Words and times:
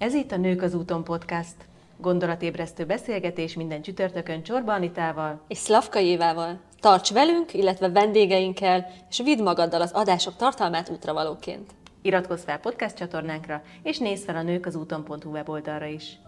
Ez 0.00 0.14
itt 0.14 0.32
a 0.32 0.36
Nők 0.36 0.62
az 0.62 0.74
úton 0.74 1.04
podcast. 1.04 1.54
Gondolatébresztő 1.96 2.86
beszélgetés 2.86 3.54
minden 3.54 3.82
csütörtökön 3.82 4.42
Csorba 4.42 4.72
Anitával 4.72 5.44
és 5.48 5.58
Szlavka 5.58 5.98
Évával. 5.98 6.60
Tarts 6.78 7.12
velünk, 7.12 7.54
illetve 7.54 7.88
vendégeinkkel, 7.88 8.86
és 9.10 9.20
vidd 9.24 9.42
magaddal 9.42 9.80
az 9.80 9.92
adások 9.92 10.36
tartalmát 10.36 10.88
útravalóként. 10.88 11.70
Iratkozz 12.02 12.44
fel 12.44 12.58
podcast 12.58 12.96
csatornánkra, 12.96 13.62
és 13.82 13.98
nézz 13.98 14.24
fel 14.24 14.36
a 14.36 14.42
nők 14.42 14.66
az 14.66 14.74
úton.hu 14.74 15.30
weboldalra 15.30 15.86
is. 15.86 16.18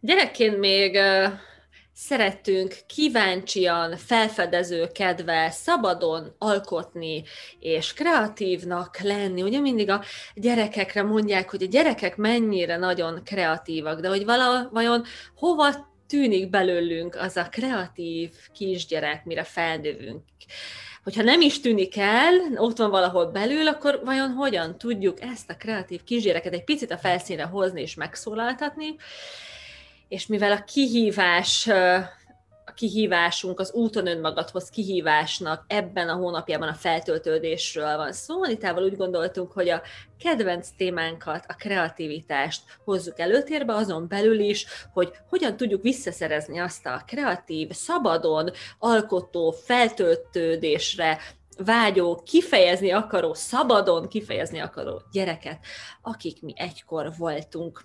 Gyerekként 0.00 0.58
még 0.58 0.98
szerettünk 1.96 2.76
kíváncsian, 2.86 3.96
felfedező 3.96 4.86
kedve, 4.86 5.50
szabadon 5.50 6.34
alkotni 6.38 7.22
és 7.60 7.92
kreatívnak 7.92 8.98
lenni. 8.98 9.42
Ugye 9.42 9.60
mindig 9.60 9.90
a 9.90 10.04
gyerekekre 10.34 11.02
mondják, 11.02 11.50
hogy 11.50 11.62
a 11.62 11.66
gyerekek 11.66 12.16
mennyire 12.16 12.76
nagyon 12.76 13.20
kreatívak, 13.24 14.00
de 14.00 14.08
hogy 14.08 14.24
vala, 14.24 14.68
vajon 14.72 15.04
hova 15.36 15.94
tűnik 16.08 16.50
belőlünk 16.50 17.14
az 17.14 17.36
a 17.36 17.48
kreatív 17.48 18.30
kisgyerek, 18.54 19.24
mire 19.24 19.42
felnövünk. 19.42 20.22
Hogyha 21.04 21.22
nem 21.22 21.40
is 21.40 21.60
tűnik 21.60 21.96
el, 21.96 22.34
ott 22.56 22.76
van 22.76 22.90
valahol 22.90 23.26
belül, 23.26 23.68
akkor 23.68 24.00
vajon 24.04 24.30
hogyan 24.30 24.78
tudjuk 24.78 25.20
ezt 25.20 25.50
a 25.50 25.56
kreatív 25.56 26.04
kisgyereket 26.04 26.52
egy 26.52 26.64
picit 26.64 26.90
a 26.90 26.98
felszínre 26.98 27.44
hozni 27.44 27.80
és 27.80 27.94
megszólaltatni, 27.94 28.96
és 30.08 30.26
mivel 30.26 30.52
a 30.52 30.64
kihívás 30.64 31.68
a 32.68 32.72
kihívásunk, 32.72 33.60
az 33.60 33.72
úton 33.72 34.06
önmagadhoz 34.06 34.68
kihívásnak 34.68 35.64
ebben 35.66 36.08
a 36.08 36.14
hónapjában 36.14 36.68
a 36.68 36.74
feltöltődésről 36.74 37.96
van 37.96 38.12
szó. 38.12 38.42
Anitával 38.42 38.84
úgy 38.84 38.96
gondoltunk, 38.96 39.52
hogy 39.52 39.68
a 39.68 39.82
kedvenc 40.18 40.68
témánkat, 40.76 41.44
a 41.48 41.54
kreativitást 41.54 42.62
hozzuk 42.84 43.18
előtérbe, 43.18 43.74
azon 43.74 44.08
belül 44.08 44.38
is, 44.38 44.66
hogy 44.92 45.12
hogyan 45.28 45.56
tudjuk 45.56 45.82
visszaszerezni 45.82 46.58
azt 46.58 46.86
a 46.86 47.02
kreatív, 47.06 47.70
szabadon, 47.70 48.50
alkotó, 48.78 49.50
feltöltődésre 49.50 51.18
vágyó, 51.64 52.22
kifejezni 52.24 52.90
akaró, 52.90 53.34
szabadon 53.34 54.08
kifejezni 54.08 54.58
akaró 54.58 55.02
gyereket, 55.12 55.58
akik 56.02 56.42
mi 56.42 56.52
egykor 56.56 57.12
voltunk. 57.18 57.84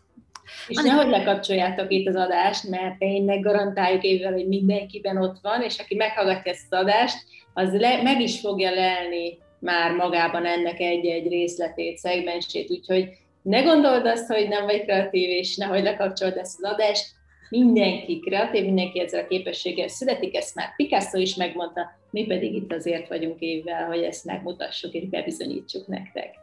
És 0.67 0.77
Annika... 0.77 0.95
nehogy 0.95 1.11
lekapcsoljátok 1.11 1.91
itt 1.91 2.07
az 2.07 2.15
adást, 2.15 2.69
mert 2.69 2.95
én 2.97 3.41
garantáljuk 3.41 4.03
évvel, 4.03 4.31
hogy 4.31 4.47
mindenkiben 4.47 5.17
ott 5.17 5.37
van, 5.41 5.61
és 5.61 5.79
aki 5.79 5.95
meghallgatja 5.95 6.51
ezt 6.51 6.65
az 6.69 6.79
adást, 6.79 7.17
az 7.53 7.73
le, 7.73 8.01
meg 8.01 8.21
is 8.21 8.39
fogja 8.39 8.71
lelni 8.71 9.37
már 9.59 9.91
magában 9.91 10.45
ennek 10.45 10.79
egy-egy 10.79 11.27
részletét, 11.27 11.97
szegmensét, 11.97 12.71
úgyhogy 12.71 13.09
ne 13.41 13.61
gondold 13.61 14.05
azt, 14.05 14.27
hogy 14.27 14.47
nem 14.47 14.65
vagy 14.65 14.81
kreatív, 14.81 15.29
és 15.29 15.55
nehogy 15.55 15.83
lekapcsold 15.83 16.37
ezt 16.37 16.57
az 16.61 16.71
adást, 16.71 17.05
mindenki 17.49 18.19
kreatív, 18.19 18.65
mindenki 18.65 18.99
ezzel 18.99 19.23
a 19.23 19.27
képességgel 19.27 19.87
születik, 19.87 20.35
ezt 20.35 20.55
már 20.55 20.75
Picasso 20.75 21.17
is 21.17 21.35
megmondta, 21.35 21.81
mi 22.11 22.25
pedig 22.25 22.53
itt 22.53 22.73
azért 22.73 23.07
vagyunk 23.07 23.39
évvel, 23.39 23.85
hogy 23.85 24.03
ezt 24.03 24.25
megmutassuk 24.25 24.93
és 24.93 25.09
bebizonyítsuk 25.09 25.87
nektek. 25.87 26.35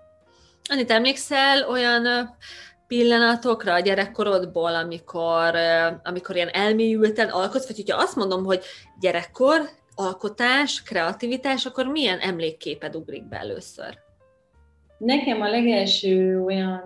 Anita, 0.71 0.95
emlékszel 0.95 1.69
olyan 1.69 2.37
pillanatokra 2.89 3.73
a 3.73 3.81
gyerekkorodból, 3.81 4.75
amikor, 4.75 5.55
amikor 6.03 6.37
ilyen 6.37 6.49
elmélyülten 6.49 7.29
alkotsz, 7.29 7.67
vagy 7.67 7.77
hogyha 7.77 8.03
azt 8.03 8.17
mondom, 8.17 8.45
hogy 8.45 8.61
gyerekkor, 9.01 9.61
alkotás, 9.95 10.83
kreativitás, 10.83 11.67
akkor 11.67 11.87
milyen 11.87 12.19
emlékképed 12.19 12.97
ugrik 12.97 13.29
be 13.29 13.37
először? 13.37 13.99
Nekem 14.99 15.41
a 15.41 15.49
legelső 15.49 16.43
olyan, 16.43 16.83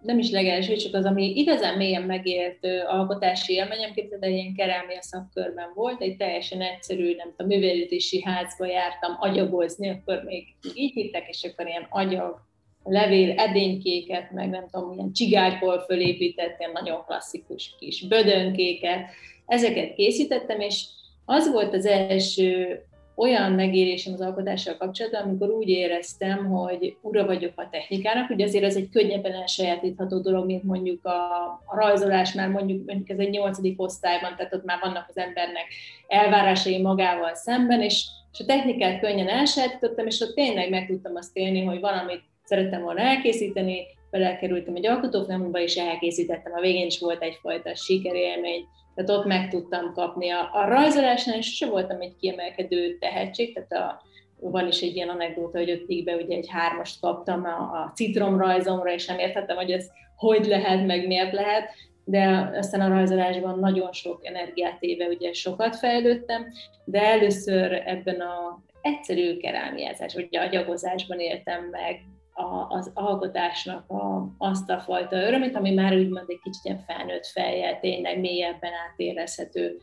nem 0.00 0.18
is 0.18 0.30
legelső, 0.30 0.76
csak 0.76 0.94
az, 0.94 1.04
ami 1.04 1.32
igazán 1.36 1.76
mélyen 1.76 2.02
megért 2.02 2.66
alkotási 2.86 3.52
élményem, 3.52 3.92
képzeld, 3.92 4.22
egy 4.22 4.32
ilyen 4.32 4.54
kerámia 4.54 5.02
szakkörben 5.02 5.72
volt, 5.74 6.00
egy 6.00 6.16
teljesen 6.16 6.60
egyszerű, 6.60 7.14
nem 7.14 7.32
tudom, 7.36 7.58
művelődési 7.58 8.22
házba 8.22 8.66
jártam 8.66 9.16
agyagozni, 9.18 9.88
akkor 9.88 10.22
még 10.24 10.44
így 10.74 10.92
hittek, 10.92 11.28
és 11.28 11.42
akkor 11.44 11.66
ilyen 11.66 11.86
agyag 11.90 12.48
levél 12.84 13.38
edénykéket, 13.38 14.30
meg 14.30 14.48
nem 14.48 14.66
tudom, 14.70 14.88
milyen 14.88 15.12
csigágyból 15.12 15.78
fölépített, 15.78 16.58
ilyen 16.58 16.72
nagyon 16.72 17.04
klasszikus 17.06 17.74
kis 17.78 18.06
bödönkéket, 18.06 19.06
ezeket 19.46 19.94
készítettem, 19.94 20.60
és 20.60 20.84
az 21.24 21.52
volt 21.52 21.74
az 21.74 21.86
első 21.86 22.80
olyan 23.20 23.52
megérésem 23.52 24.12
az 24.12 24.20
alkotással 24.20 24.76
kapcsolatban, 24.76 25.22
amikor 25.22 25.50
úgy 25.50 25.68
éreztem, 25.68 26.46
hogy 26.46 26.96
ura 27.00 27.26
vagyok 27.26 27.52
a 27.56 27.68
technikának, 27.70 28.30
ugye 28.30 28.44
azért 28.44 28.64
ez 28.64 28.76
egy 28.76 28.88
könnyebben 28.88 29.32
elsajátítható 29.32 30.18
dolog, 30.18 30.46
mint 30.46 30.62
mondjuk 30.62 31.04
a, 31.04 31.44
a 31.66 31.76
rajzolás, 31.76 32.32
már 32.32 32.48
mondjuk, 32.48 32.86
mondjuk 32.86 33.08
ez 33.08 33.18
egy 33.18 33.30
nyolcadik 33.30 33.82
osztályban, 33.82 34.36
tehát 34.36 34.54
ott 34.54 34.64
már 34.64 34.78
vannak 34.82 35.06
az 35.08 35.16
embernek 35.16 35.66
elvárásai 36.06 36.80
magával 36.80 37.34
szemben, 37.34 37.82
és, 37.82 38.06
és 38.32 38.40
a 38.40 38.44
technikát 38.44 39.00
könnyen 39.00 39.28
elsajátítottam, 39.28 40.06
és 40.06 40.20
ott 40.20 40.34
tényleg 40.34 40.70
meg 40.70 40.86
tudtam 40.86 41.16
azt 41.16 41.36
élni, 41.36 41.64
hogy 41.64 41.80
valamit 41.80 42.22
szerettem 42.50 42.82
volna 42.82 43.00
elkészíteni, 43.00 43.86
belekerültem 44.10 44.74
egy 44.76 44.86
alkotófilmbe, 44.86 45.62
és 45.62 45.76
elkészítettem. 45.76 46.52
A 46.52 46.60
végén 46.60 46.86
is 46.86 46.98
volt 46.98 47.22
egyfajta 47.22 47.74
sikerélmény, 47.74 48.64
tehát 48.94 49.10
ott 49.10 49.26
meg 49.26 49.48
tudtam 49.48 49.92
kapni. 49.92 50.30
A, 50.30 50.50
a 50.52 50.64
rajzolásnál 50.64 51.40
sose 51.40 51.70
voltam 51.70 52.00
egy 52.00 52.16
kiemelkedő 52.16 52.98
tehetség, 52.98 53.54
tehát 53.54 53.72
a, 53.72 54.02
van 54.40 54.66
is 54.66 54.80
egy 54.80 54.96
ilyen 54.96 55.08
anekdóta, 55.08 55.58
hogy 55.58 55.70
öttikbe 55.70 56.14
ugye 56.14 56.36
egy 56.36 56.48
hármast 56.48 57.00
kaptam 57.00 57.44
a, 57.44 57.58
a 57.58 57.92
citromrajzomra, 57.94 58.92
és 58.92 59.06
nem 59.06 59.18
értettem, 59.18 59.56
hogy 59.56 59.70
ez 59.70 59.86
hogy 60.16 60.46
lehet, 60.46 60.86
meg 60.86 61.06
miért 61.06 61.32
lehet, 61.32 61.70
de 62.04 62.50
aztán 62.54 62.80
a 62.80 62.94
rajzolásban 62.94 63.58
nagyon 63.58 63.92
sok 63.92 64.26
energiát 64.26 64.76
éve 64.82 65.06
ugye 65.06 65.32
sokat 65.32 65.76
fejlődtem, 65.76 66.46
de 66.84 67.02
először 67.02 67.72
ebben 67.84 68.20
a 68.20 68.62
egyszerű 68.82 69.36
kerámiázás, 69.36 70.14
vagy 70.14 70.36
agyagozásban 70.36 71.20
éltem 71.20 71.64
meg 71.70 72.00
a, 72.40 72.66
az 72.68 72.90
alkotásnak 72.94 73.90
a, 73.90 74.34
azt 74.38 74.70
a 74.70 74.78
fajta 74.78 75.16
örömét, 75.16 75.56
ami 75.56 75.74
már 75.74 75.94
úgymond 75.94 76.24
egy 76.28 76.40
kicsit 76.42 76.64
ilyen 76.64 76.78
felnőtt 76.78 77.26
fejjel, 77.26 77.80
tényleg 77.80 78.20
mélyebben 78.20 78.72
átérezhető. 78.88 79.78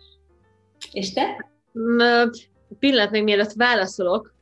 És 0.92 1.14
te? 1.14 1.52
Pillanat 2.80 3.12
még 3.12 3.24
mielőtt 3.24 3.54
válaszolok, 3.54 4.34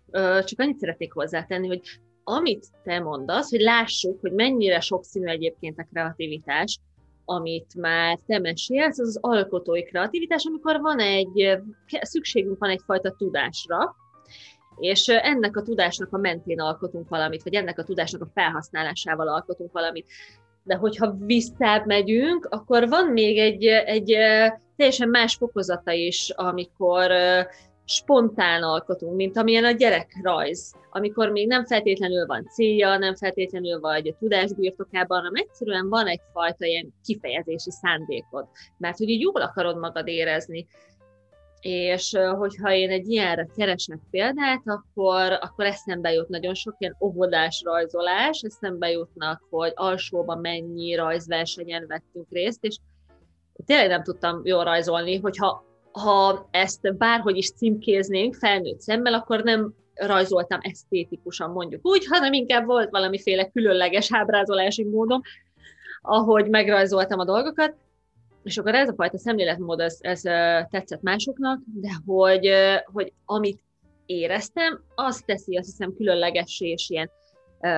csak 0.44 0.60
annyit 0.60 0.80
szeretnék 0.80 1.14
hozzátenni, 1.14 1.68
hogy 1.68 1.82
amit 2.24 2.68
te 2.84 3.00
mondasz, 3.00 3.50
hogy 3.50 3.60
lássuk, 3.60 4.20
hogy 4.22 4.32
mennyire 4.32 4.80
sokszínű 4.80 5.26
egyébként 5.26 5.80
a 5.80 5.88
kreativitás, 5.92 6.80
amit 7.26 7.76
már 7.76 8.20
te 8.26 8.40
mesélsz, 8.40 9.00
az 9.00 9.08
az 9.08 9.18
alkotói 9.22 9.84
kreativitás, 9.84 10.46
amikor 10.46 10.80
van 10.82 11.00
egy, 11.00 11.60
szükségünk 12.02 12.60
van 12.60 12.70
egyfajta 12.70 13.16
tudásra, 13.18 13.96
és 14.80 15.08
ennek 15.08 15.58
a 15.58 15.62
tudásnak 15.62 16.14
a 16.14 16.18
mentén 16.18 16.60
alkotunk 16.60 17.10
valamit, 17.10 17.44
vagy 17.44 17.54
ennek 17.54 17.80
a 17.80 17.84
tudásnak 17.84 18.22
a 18.22 18.32
felhasználásával 18.34 19.28
alkotunk 19.28 19.72
valamit. 19.72 20.06
De 20.64 20.76
hogyha 20.76 21.16
visszább 21.20 21.86
megyünk, 21.86 22.48
akkor 22.50 22.88
van 22.88 23.06
még 23.08 23.38
egy, 23.38 23.66
egy 23.66 24.16
teljesen 24.76 25.10
más 25.10 25.36
fokozata 25.36 25.92
is, 25.92 26.30
amikor 26.30 27.12
spontán 27.86 28.64
alkotunk, 28.64 29.16
mint 29.16 29.38
amilyen 29.38 29.66
a 29.66 29.72
gyerekrajz, 29.72 30.76
amikor 30.92 31.30
még 31.30 31.48
nem 31.48 31.66
feltétlenül 31.66 32.26
van 32.26 32.48
célja, 32.48 32.98
nem 32.98 33.16
feltétlenül 33.16 33.80
vagy 33.80 34.08
a 34.08 34.16
tudás 34.20 34.54
birtokában, 34.54 35.18
hanem 35.18 35.36
egyszerűen 35.36 35.90
van 35.90 36.08
egyfajta 36.08 36.66
ilyen 36.66 36.94
kifejezési 37.04 37.72
szándékod, 37.72 38.48
mert 38.78 38.98
hogy 38.98 39.10
így 39.10 39.22
jól 39.22 39.42
akarod 39.42 39.78
magad 39.78 40.08
érezni 40.08 40.68
és 41.68 42.18
hogyha 42.38 42.74
én 42.74 42.90
egy 42.90 43.10
ilyenre 43.10 43.48
keresek 43.56 44.00
példát, 44.12 44.62
akkor, 44.66 45.32
akkor 45.32 45.66
eszembe 45.66 46.12
jut 46.12 46.30
nagyon 46.30 46.54
sok 46.54 46.76
ilyen 46.78 46.96
óvodás 47.00 47.62
rajzolás, 47.66 48.42
eszembe 48.42 48.92
jutnak, 48.92 49.42
hogy 49.50 49.72
alsóban 49.76 50.40
mennyi 50.40 50.96
rajzversenyen 50.96 51.86
vettünk 51.88 52.28
részt, 52.30 52.64
és 52.64 52.78
tényleg 53.66 53.88
nem 53.88 54.04
tudtam 54.04 54.42
jól 54.44 54.64
rajzolni, 54.64 55.20
hogyha 55.20 55.64
ha 55.92 56.48
ezt 56.52 56.98
bárhogy 56.98 57.38
is 57.38 57.52
címkéznénk 57.52 58.36
felnőtt 58.36 58.80
szemmel, 58.80 59.14
akkor 59.14 59.44
nem 59.44 59.74
rajzoltam 59.94 60.60
esztétikusan 60.62 61.52
mondjuk 61.52 61.86
úgy, 61.86 62.06
hanem 62.06 62.34
inkább 62.34 62.66
volt 62.66 62.90
valamiféle 62.90 63.50
különleges 63.50 64.14
ábrázolási 64.14 64.84
módom, 64.84 65.22
ahogy 66.02 66.50
megrajzoltam 66.50 67.20
a 67.20 67.26
dolgokat, 67.26 67.76
és 68.46 68.58
akkor 68.58 68.76
ez 68.76 68.90
a 68.90 68.94
fajta 68.94 69.18
szemléletmód, 69.18 69.80
ez, 69.80 69.98
ez 70.00 70.22
tetszett 70.70 71.02
másoknak, 71.02 71.60
de 71.66 71.90
hogy, 72.06 72.50
hogy 72.94 73.14
amit 73.26 73.60
éreztem, 74.06 74.84
az 74.96 75.22
teszi 75.26 75.58
azt 75.58 75.66
hiszem 75.66 75.96
különlegessé 75.96 76.68
és 76.68 76.90
ilyen 76.90 77.10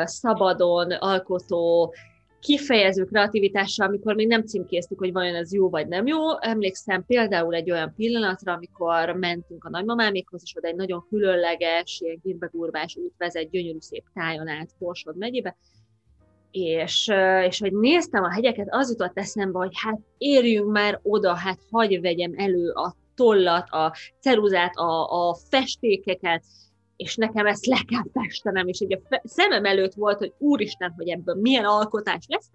szabadon, 0.04 0.92
alkotó, 0.92 1.94
kifejező 2.40 3.04
kreativitással, 3.04 3.88
amikor 3.88 4.16
még 4.16 4.28
nem 4.28 4.46
címkéztük, 4.46 5.00
hogy 5.00 5.12
vajon 5.12 5.36
ez 5.36 5.54
jó 5.54 5.70
vagy 5.70 5.88
nem 5.88 6.08
jó. 6.08 6.42
Emlékszem 6.42 7.06
például 7.06 7.56
egy 7.56 7.72
olyan 7.72 7.94
pillanatra, 7.96 8.54
amikor 8.54 9.12
mentünk 9.12 9.64
a 9.64 9.70
nagymamámékhoz, 9.70 10.42
és 10.44 10.54
oda 10.58 10.68
egy 10.68 10.76
nagyon 10.76 11.06
különleges, 11.10 12.00
ilyen 12.04 12.20
girbegurvás 12.24 12.96
út 12.96 13.14
vezet 13.18 13.50
gyönyörű 13.50 13.80
szép 13.80 14.04
tájon 14.14 14.48
át 14.48 14.70
Borsod 14.80 15.18
megyébe, 15.18 15.58
és, 16.66 17.12
és 17.48 17.60
hogy 17.60 17.74
néztem 17.74 18.24
a 18.24 18.34
hegyeket, 18.34 18.68
az 18.70 18.90
jutott 18.90 19.18
eszembe, 19.18 19.58
hogy 19.58 19.74
hát 19.74 20.00
érjünk 20.18 20.72
már 20.72 21.00
oda, 21.04 21.36
hát 21.36 21.60
hagyj 21.72 21.98
vegyem 21.98 22.34
elő 22.36 22.72
a 22.72 22.96
tollat, 23.16 23.70
a 23.70 23.94
ceruzát, 24.20 24.76
a, 24.76 25.28
a 25.30 25.38
festékeket, 25.50 26.44
és 26.96 27.16
nekem 27.16 27.46
ezt 27.46 27.66
le 27.66 27.80
kell 27.88 28.24
festenem, 28.24 28.68
és 28.68 28.80
egy 28.80 28.94
a 28.94 29.22
szemem 29.24 29.66
előtt 29.66 29.94
volt, 29.94 30.18
hogy 30.18 30.34
úristen, 30.38 30.94
hogy 30.98 31.10
ebből 31.10 31.36
milyen 31.36 31.66
alkotás 31.66 32.26
lesz, 32.28 32.50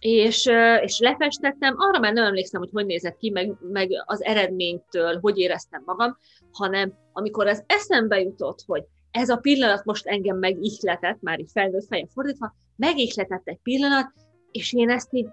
és, 0.00 0.46
és 0.80 0.98
lefestettem, 0.98 1.74
arra 1.78 1.98
már 1.98 2.12
nem 2.12 2.24
emlékszem, 2.24 2.60
hogy 2.60 2.70
hogy 2.72 2.86
nézett 2.86 3.16
ki, 3.16 3.30
meg, 3.30 3.56
meg 3.60 3.90
az 4.04 4.22
eredménytől, 4.22 5.18
hogy 5.20 5.38
éreztem 5.38 5.82
magam, 5.84 6.18
hanem 6.52 6.92
amikor 7.12 7.46
ez 7.46 7.62
eszembe 7.66 8.20
jutott, 8.20 8.62
hogy 8.66 8.84
ez 9.10 9.28
a 9.28 9.36
pillanat 9.36 9.84
most 9.84 10.06
engem 10.06 10.38
megihletett, 10.38 11.20
már 11.20 11.40
így 11.40 11.50
felnőtt 11.52 11.86
feje 11.86 12.06
fordítva, 12.14 12.54
megihletett 12.76 13.48
egy 13.48 13.58
pillanat, 13.62 14.12
és 14.50 14.72
én 14.72 14.90
ezt 14.90 15.08
így, 15.10 15.28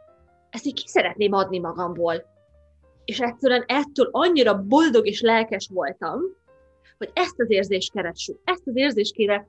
ezt 0.49 0.65
így 0.65 0.73
ki 0.73 0.87
szeretném 0.87 1.33
adni 1.33 1.59
magamból. 1.59 2.31
És 3.05 3.19
egyszerűen 3.19 3.63
ettől 3.67 4.09
annyira 4.11 4.63
boldog 4.63 5.07
és 5.07 5.21
lelkes 5.21 5.69
voltam, 5.73 6.21
hogy 6.97 7.09
ezt 7.13 7.39
az 7.39 7.49
érzést 7.49 7.91
keressük, 7.91 8.39
ezt 8.43 8.67
az 8.67 8.75
érzést 8.75 9.13
kéne 9.13 9.47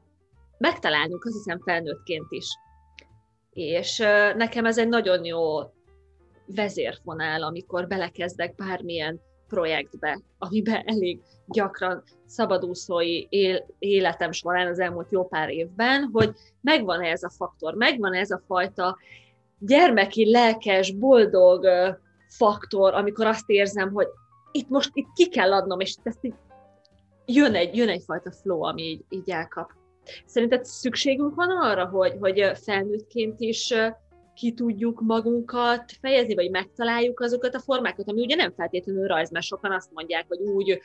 megtalálnunk, 0.58 1.24
azt 1.24 1.34
hiszem 1.34 1.60
felnőttként 1.60 2.26
is. 2.28 2.46
És 3.50 3.98
nekem 4.36 4.64
ez 4.64 4.78
egy 4.78 4.88
nagyon 4.88 5.24
jó 5.24 5.42
vezérfonál, 6.46 7.42
amikor 7.42 7.86
belekezdek 7.86 8.54
bármilyen 8.54 9.20
projektbe, 9.54 10.20
amiben 10.38 10.82
elég 10.86 11.20
gyakran 11.46 12.02
szabadúszói 12.26 13.26
él, 13.28 13.66
életem 13.78 14.32
során 14.32 14.66
az 14.66 14.78
elmúlt 14.78 15.10
jó 15.10 15.26
pár 15.26 15.50
évben, 15.50 16.10
hogy 16.12 16.34
megvan 16.60 17.00
-e 17.00 17.10
ez 17.10 17.22
a 17.22 17.30
faktor, 17.30 17.74
megvan 17.74 18.14
-e 18.14 18.18
ez 18.18 18.30
a 18.30 18.42
fajta 18.46 18.98
gyermeki, 19.58 20.30
lelkes, 20.30 20.92
boldog 20.92 21.66
faktor, 22.28 22.94
amikor 22.94 23.26
azt 23.26 23.50
érzem, 23.50 23.92
hogy 23.92 24.06
itt 24.52 24.68
most 24.68 24.90
itt 24.92 25.08
ki 25.14 25.28
kell 25.28 25.52
adnom, 25.52 25.80
és 25.80 25.94
ezt 26.02 26.24
így 26.24 26.34
jön, 27.26 27.54
egy, 27.54 27.76
jön 27.76 27.88
egyfajta 27.88 28.32
flow, 28.32 28.62
ami 28.62 28.82
így, 28.82 29.04
így 29.08 29.30
elkap. 29.30 29.70
Szerinted 30.26 30.64
szükségünk 30.64 31.34
van 31.34 31.50
arra, 31.50 31.86
hogy, 31.86 32.16
hogy 32.20 32.50
felnőttként 32.62 33.40
is 33.40 33.74
ki 34.34 34.52
tudjuk 34.52 35.00
magunkat 35.00 35.92
fejezni, 36.00 36.34
vagy 36.34 36.50
megtaláljuk 36.50 37.20
azokat 37.20 37.54
a 37.54 37.60
formákat, 37.60 38.08
ami 38.08 38.20
ugye 38.20 38.34
nem 38.34 38.52
feltétlenül 38.56 39.06
rajz, 39.06 39.30
mert 39.30 39.44
sokan 39.44 39.72
azt 39.72 39.92
mondják, 39.92 40.24
hogy 40.28 40.38
úgy 40.38 40.80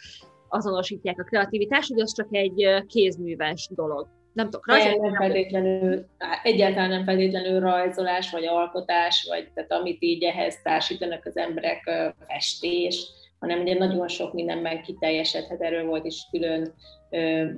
azonosítják 0.50 1.20
a 1.20 1.24
kreativitást, 1.24 1.90
hogy 1.90 2.02
az 2.02 2.14
csak 2.14 2.28
egy 2.32 2.84
kézműves 2.88 3.70
dolog. 3.76 4.08
Nem 4.34 4.46
tudok 4.46 4.68
rajzolni. 4.68 4.98
Nem 4.98 5.16
feltétlenül, 5.16 6.06
egyáltalán 6.44 6.90
nem 6.90 7.04
feltétlenül 7.04 7.60
rajzolás, 7.60 8.32
vagy 8.32 8.46
alkotás, 8.46 9.26
vagy 9.30 9.52
tehát 9.54 9.72
amit 9.72 10.02
így 10.04 10.24
ehhez 10.24 10.62
társítanak 10.62 11.26
az 11.26 11.38
emberek, 11.38 12.14
festés, 12.28 13.08
hanem 13.40 13.62
ugye 13.62 13.74
nagyon 13.74 14.08
sok 14.08 14.34
mindenben 14.34 14.82
kiteljesedhet, 14.82 15.62
erről 15.62 15.86
volt 15.86 16.06
is 16.06 16.28
külön 16.32 16.74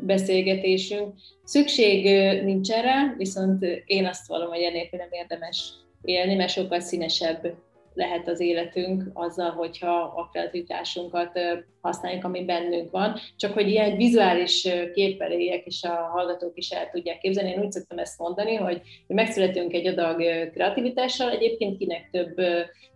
beszélgetésünk. 0.01 1.13
Szükség 1.43 2.03
nincs 2.43 2.71
erre, 2.71 3.13
viszont 3.17 3.63
én 3.85 4.05
azt 4.05 4.27
vallom, 4.27 4.49
hogy 4.49 4.61
enélkül 4.61 4.99
nem 4.99 5.11
érdemes 5.11 5.73
élni, 6.01 6.35
mert 6.35 6.51
sokkal 6.51 6.79
színesebb 6.79 7.53
lehet 7.93 8.27
az 8.27 8.39
életünk 8.39 9.03
azzal, 9.13 9.49
hogyha 9.49 10.01
a 10.01 10.29
kreativitásunkat 10.31 11.39
használjuk, 11.81 12.23
ami 12.23 12.45
bennünk 12.45 12.91
van. 12.91 13.15
Csak 13.35 13.53
hogy 13.53 13.67
ilyen 13.67 13.97
vizuális 13.97 14.67
képpel 14.93 15.31
éljek, 15.31 15.65
és 15.65 15.83
a 15.83 15.93
hallgatók 15.93 16.57
is 16.57 16.69
el 16.69 16.89
tudják 16.89 17.17
képzelni. 17.17 17.49
Én 17.49 17.59
úgy 17.59 17.71
szoktam 17.71 17.97
ezt 17.97 18.19
mondani, 18.19 18.55
hogy 18.55 18.81
megszületünk 19.07 19.73
egy 19.73 19.87
adag 19.87 20.21
kreativitással, 20.51 21.29
egyébként 21.29 21.77
kinek 21.77 22.09
több 22.11 22.35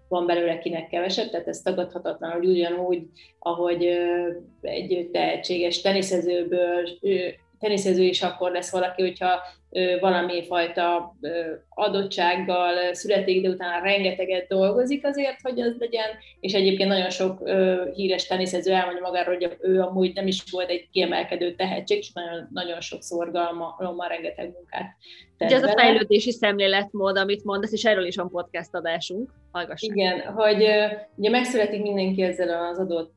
van 0.07 0.25
belőle, 0.25 0.57
kinek 0.57 0.87
kevesebb, 0.87 1.29
tehát 1.29 1.47
ez 1.47 1.61
tagadhatatlan, 1.61 2.31
hogy 2.31 2.45
ugyanúgy, 2.45 3.03
ahogy 3.39 3.85
egy 4.61 5.09
tehetséges 5.11 5.81
teniszezőből 5.81 6.89
teniszező 7.59 8.03
is 8.03 8.21
akkor 8.21 8.51
lesz 8.51 8.71
valaki, 8.71 9.01
hogyha 9.01 9.41
valami 9.99 10.45
fajta 10.45 11.15
adottsággal 11.69 12.93
születik, 12.93 13.41
de 13.41 13.49
utána 13.49 13.83
rengeteget 13.83 14.47
dolgozik 14.47 15.05
azért, 15.05 15.41
hogy 15.41 15.61
az 15.61 15.75
legyen, 15.79 16.09
és 16.39 16.53
egyébként 16.53 16.89
nagyon 16.89 17.09
sok 17.09 17.49
híres 17.93 18.27
teniszező 18.27 18.73
elmondja 18.73 19.01
magáról, 19.01 19.35
hogy 19.35 19.57
ő 19.61 19.81
amúgy 19.81 20.13
nem 20.13 20.27
is 20.27 20.43
volt 20.51 20.69
egy 20.69 20.89
kiemelkedő 20.91 21.55
tehetség, 21.55 21.97
és 21.97 22.11
nagyon, 22.13 22.47
nagyon 22.53 22.81
sok 22.81 23.01
szorgalommal 23.01 24.07
rengeteg 24.07 24.51
munkát 24.51 24.95
Ugye 25.39 25.55
ez 25.55 25.63
a 25.63 25.71
fejlődési 25.77 26.31
szemléletmód, 26.31 27.17
amit 27.17 27.43
mondasz, 27.43 27.71
és 27.71 27.85
erről 27.85 28.05
is 28.05 28.15
van 28.15 28.29
podcast 28.29 28.75
adásunk, 28.75 29.29
hallgassák. 29.51 29.95
Igen, 29.95 30.19
hogy 30.19 30.67
ugye 31.15 31.29
megszületik 31.29 31.81
mindenki 31.81 32.21
ezzel 32.21 32.69
az 32.69 32.79
adott 32.79 33.15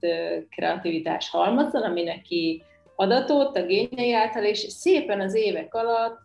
kreativitás 0.51 1.31
halmazzal, 1.31 1.83
ami 1.83 2.03
neki 2.03 2.63
adatot 3.01 3.57
a 3.57 3.63
gényei 3.63 4.13
által, 4.13 4.45
és 4.45 4.59
szépen 4.59 5.21
az 5.21 5.35
évek 5.35 5.75
alatt 5.75 6.19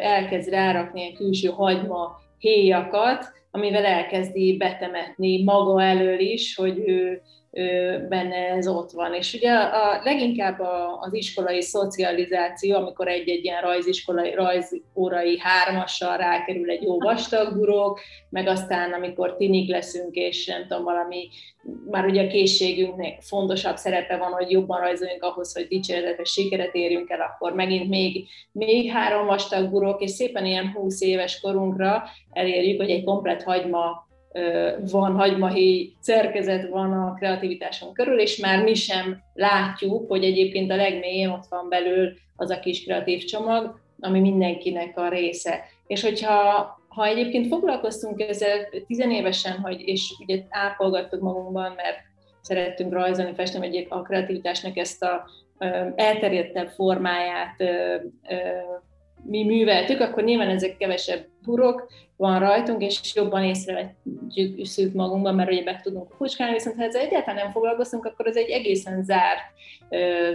elkezd 0.00 0.48
rárakni 0.48 1.00
ilyen 1.00 1.14
külső 1.14 1.48
hagyma 1.48 2.20
héjakat, 2.38 3.32
amivel 3.50 3.84
elkezdi 3.84 4.56
betemetni 4.56 5.42
maga 5.42 5.82
elől 5.82 6.18
is, 6.18 6.56
hogy 6.56 6.78
ő 6.78 7.22
benne 8.08 8.36
ez 8.36 8.68
ott 8.68 8.90
van. 8.90 9.14
És 9.14 9.34
ugye 9.34 9.52
a, 9.52 10.00
leginkább 10.04 10.60
a, 10.60 10.98
az 11.00 11.14
iskolai 11.14 11.62
szocializáció, 11.62 12.76
amikor 12.76 13.08
egy-egy 13.08 13.44
ilyen 13.44 13.60
rajziskolai, 13.60 14.34
rajzórai 14.34 15.38
hármassal 15.38 16.16
rákerül 16.16 16.70
egy 16.70 16.82
jó 16.82 16.98
vastag 16.98 17.56
burok, 17.56 18.00
meg 18.30 18.46
aztán 18.46 18.92
amikor 18.92 19.36
tinik 19.36 19.70
leszünk, 19.70 20.14
és 20.14 20.46
nem 20.46 20.66
tudom, 20.66 20.84
valami, 20.84 21.28
már 21.90 22.04
ugye 22.04 22.24
a 22.24 22.28
készségünknek 22.28 23.22
fontosabb 23.22 23.76
szerepe 23.76 24.16
van, 24.16 24.32
hogy 24.32 24.50
jobban 24.50 24.80
rajzoljunk 24.80 25.22
ahhoz, 25.22 25.54
hogy 25.54 25.66
dicséretes 25.68 26.30
sikeret 26.30 26.74
érjünk 26.74 27.10
el, 27.10 27.20
akkor 27.20 27.52
megint 27.52 27.88
még, 27.88 28.26
még 28.52 28.90
három 28.90 29.26
vastag 29.26 29.70
burok, 29.70 30.02
és 30.02 30.10
szépen 30.10 30.46
ilyen 30.46 30.72
20 30.72 31.00
éves 31.00 31.40
korunkra 31.40 32.04
elérjük, 32.32 32.80
hogy 32.80 32.90
egy 32.90 33.04
komplet 33.04 33.42
hagyma 33.42 34.05
van 34.90 35.14
hagymahéj 35.14 35.92
szerkezet 36.00 36.68
van 36.68 36.92
a 36.92 37.14
kreativitáson 37.14 37.92
körül, 37.92 38.18
és 38.18 38.36
már 38.36 38.62
mi 38.62 38.74
sem 38.74 39.22
látjuk, 39.34 40.08
hogy 40.08 40.24
egyébként 40.24 40.70
a 40.70 40.76
legmélyén 40.76 41.28
ott 41.28 41.46
van 41.48 41.68
belül 41.68 42.12
az 42.36 42.50
a 42.50 42.60
kis 42.60 42.84
kreatív 42.84 43.24
csomag, 43.24 43.80
ami 44.00 44.20
mindenkinek 44.20 44.98
a 44.98 45.08
része. 45.08 45.64
És 45.86 46.02
hogyha 46.02 46.74
ha 46.88 47.06
egyébként 47.06 47.46
foglalkoztunk 47.46 48.20
ezzel 48.20 48.68
tizenévesen, 48.86 49.58
hogy, 49.58 49.80
és 49.80 50.14
ugye 50.20 50.42
ápolgattuk 50.48 51.20
magunkban, 51.20 51.72
mert 51.76 51.96
szerettünk 52.40 52.92
rajzolni, 52.92 53.34
festeni, 53.34 53.66
egy 53.66 53.86
a 53.88 54.02
kreativitásnak 54.02 54.76
ezt 54.76 55.02
a 55.02 55.26
elterjedtebb 55.94 56.68
formáját 56.68 57.56
mi 59.28 59.44
műveltük, 59.44 60.00
akkor 60.00 60.24
nyilván 60.24 60.48
ezek 60.48 60.76
kevesebb 60.76 61.26
burok 61.44 61.86
van 62.16 62.38
rajtunk, 62.38 62.82
és 62.82 63.14
jobban 63.14 63.44
észrevetjük 63.44 64.92
magunkban, 64.92 65.34
mert 65.34 65.50
ugye 65.50 65.62
meg 65.62 65.82
tudunk 65.82 66.16
kucskálni, 66.18 66.52
viszont 66.52 66.76
ha 66.76 66.82
ezzel 66.82 67.00
egyáltalán 67.00 67.42
nem 67.42 67.52
foglalkozunk, 67.52 68.04
akkor 68.04 68.26
ez 68.26 68.36
egy 68.36 68.50
egészen 68.50 69.04
zárt 69.04 69.42
ö, 69.88 70.32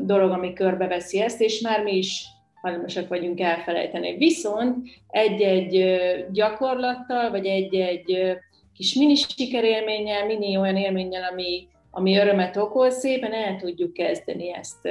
dolog, 0.00 0.30
ami 0.30 0.52
körbeveszi 0.52 1.20
ezt, 1.20 1.40
és 1.40 1.60
már 1.60 1.82
mi 1.82 1.96
is 1.96 2.24
hajlamosak 2.60 3.08
vagyunk 3.08 3.40
elfelejteni. 3.40 4.16
Viszont 4.16 4.88
egy-egy 5.08 5.96
gyakorlattal, 6.30 7.30
vagy 7.30 7.46
egy-egy 7.46 8.36
kis 8.74 8.94
mini 8.94 9.14
sikerélménnyel, 9.14 10.26
mini 10.26 10.56
olyan 10.56 10.76
élménnyel, 10.76 11.28
ami, 11.32 11.68
ami 11.90 12.16
örömet 12.16 12.56
okoz, 12.56 12.98
szépen 12.98 13.32
el 13.32 13.56
tudjuk 13.56 13.92
kezdeni 13.92 14.54
ezt 14.54 14.88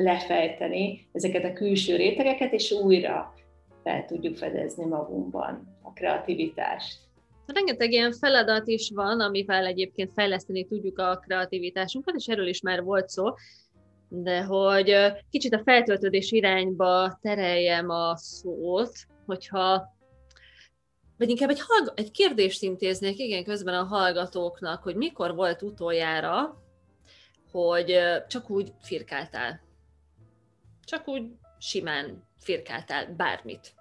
lefejteni, 0.00 1.08
ezeket 1.12 1.44
a 1.44 1.52
külső 1.52 1.96
rétegeket, 1.96 2.52
és 2.52 2.72
újra 2.72 3.34
fel 3.82 4.04
tudjuk 4.04 4.36
fedezni 4.36 4.84
magunkban 4.84 5.78
a 5.82 5.92
kreativitást. 5.92 6.98
Rengeteg 7.46 7.92
ilyen 7.92 8.12
feladat 8.12 8.68
is 8.68 8.90
van, 8.94 9.20
amivel 9.20 9.66
egyébként 9.66 10.12
fejleszteni 10.12 10.66
tudjuk 10.66 10.98
a 10.98 11.20
kreativitásunkat, 11.26 12.14
és 12.14 12.26
erről 12.26 12.46
is 12.46 12.60
már 12.60 12.82
volt 12.82 13.08
szó, 13.08 13.24
de 14.08 14.42
hogy 14.42 14.96
kicsit 15.30 15.54
a 15.54 15.62
feltöltődés 15.64 16.32
irányba 16.32 17.18
tereljem 17.22 17.90
a 17.90 18.16
szót, 18.16 18.92
hogyha 19.26 19.94
vagy 21.18 21.28
inkább 21.28 21.50
egy, 21.50 21.60
hallg- 21.66 21.98
egy 21.98 22.10
kérdést 22.10 22.62
intéznék, 22.62 23.18
igen, 23.18 23.44
közben 23.44 23.74
a 23.74 23.84
hallgatóknak, 23.84 24.82
hogy 24.82 24.96
mikor 24.96 25.34
volt 25.34 25.62
utoljára, 25.62 26.62
hogy 27.50 27.98
csak 28.28 28.50
úgy 28.50 28.72
firkáltál. 28.82 29.65
Csak 30.86 31.08
úgy 31.08 31.22
simán 31.58 32.22
firkáltál 32.38 33.14
bármit. 33.16 33.74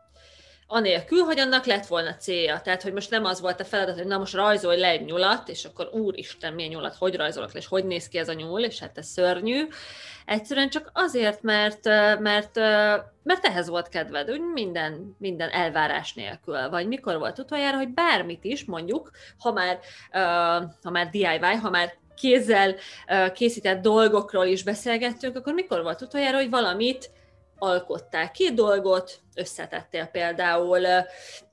anélkül, 0.67 1.19
hogy 1.23 1.39
annak 1.39 1.65
lett 1.65 1.85
volna 1.85 2.15
célja. 2.15 2.61
Tehát, 2.61 2.81
hogy 2.81 2.93
most 2.93 3.09
nem 3.09 3.25
az 3.25 3.41
volt 3.41 3.59
a 3.59 3.65
feladat, 3.65 3.97
hogy 3.97 4.07
na 4.07 4.17
most 4.17 4.33
rajzolj 4.33 4.79
le 4.79 4.87
egy 4.87 5.05
nyulat, 5.05 5.49
és 5.49 5.65
akkor 5.65 5.89
úristen, 5.93 6.53
milyen 6.53 6.71
nyulat, 6.71 6.95
hogy 6.95 7.15
rajzolok 7.15 7.53
le, 7.53 7.59
és 7.59 7.67
hogy 7.67 7.85
néz 7.85 8.07
ki 8.07 8.17
ez 8.17 8.29
a 8.29 8.33
nyúl, 8.33 8.63
és 8.63 8.79
hát 8.79 8.97
ez 8.97 9.07
szörnyű. 9.07 9.67
Egyszerűen 10.25 10.69
csak 10.69 10.91
azért, 10.93 11.41
mert, 11.41 11.83
mert, 12.19 12.55
mert 13.23 13.45
ehhez 13.45 13.67
volt 13.69 13.89
kedved, 13.89 14.31
úgy 14.31 14.41
minden, 14.41 15.15
minden 15.19 15.49
elvárás 15.49 16.13
nélkül. 16.13 16.69
Vagy 16.69 16.87
mikor 16.87 17.17
volt 17.17 17.39
utoljára, 17.39 17.77
hogy 17.77 17.89
bármit 17.89 18.43
is, 18.43 18.65
mondjuk, 18.65 19.11
ha 19.37 19.51
már, 19.51 19.79
ha 20.83 20.89
már 20.89 21.09
DIY, 21.09 21.55
ha 21.61 21.69
már 21.69 21.93
kézzel 22.15 22.75
készített 23.33 23.81
dolgokról 23.81 24.45
is 24.45 24.63
beszélgettünk, 24.63 25.37
akkor 25.37 25.53
mikor 25.53 25.81
volt 25.81 26.01
utoljára, 26.01 26.37
hogy 26.37 26.49
valamit 26.49 27.09
alkottál 27.57 28.31
két 28.31 28.53
dolgot, 28.53 29.19
összetettél 29.35 30.05
például, 30.05 30.79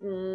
mm, 0.05 0.35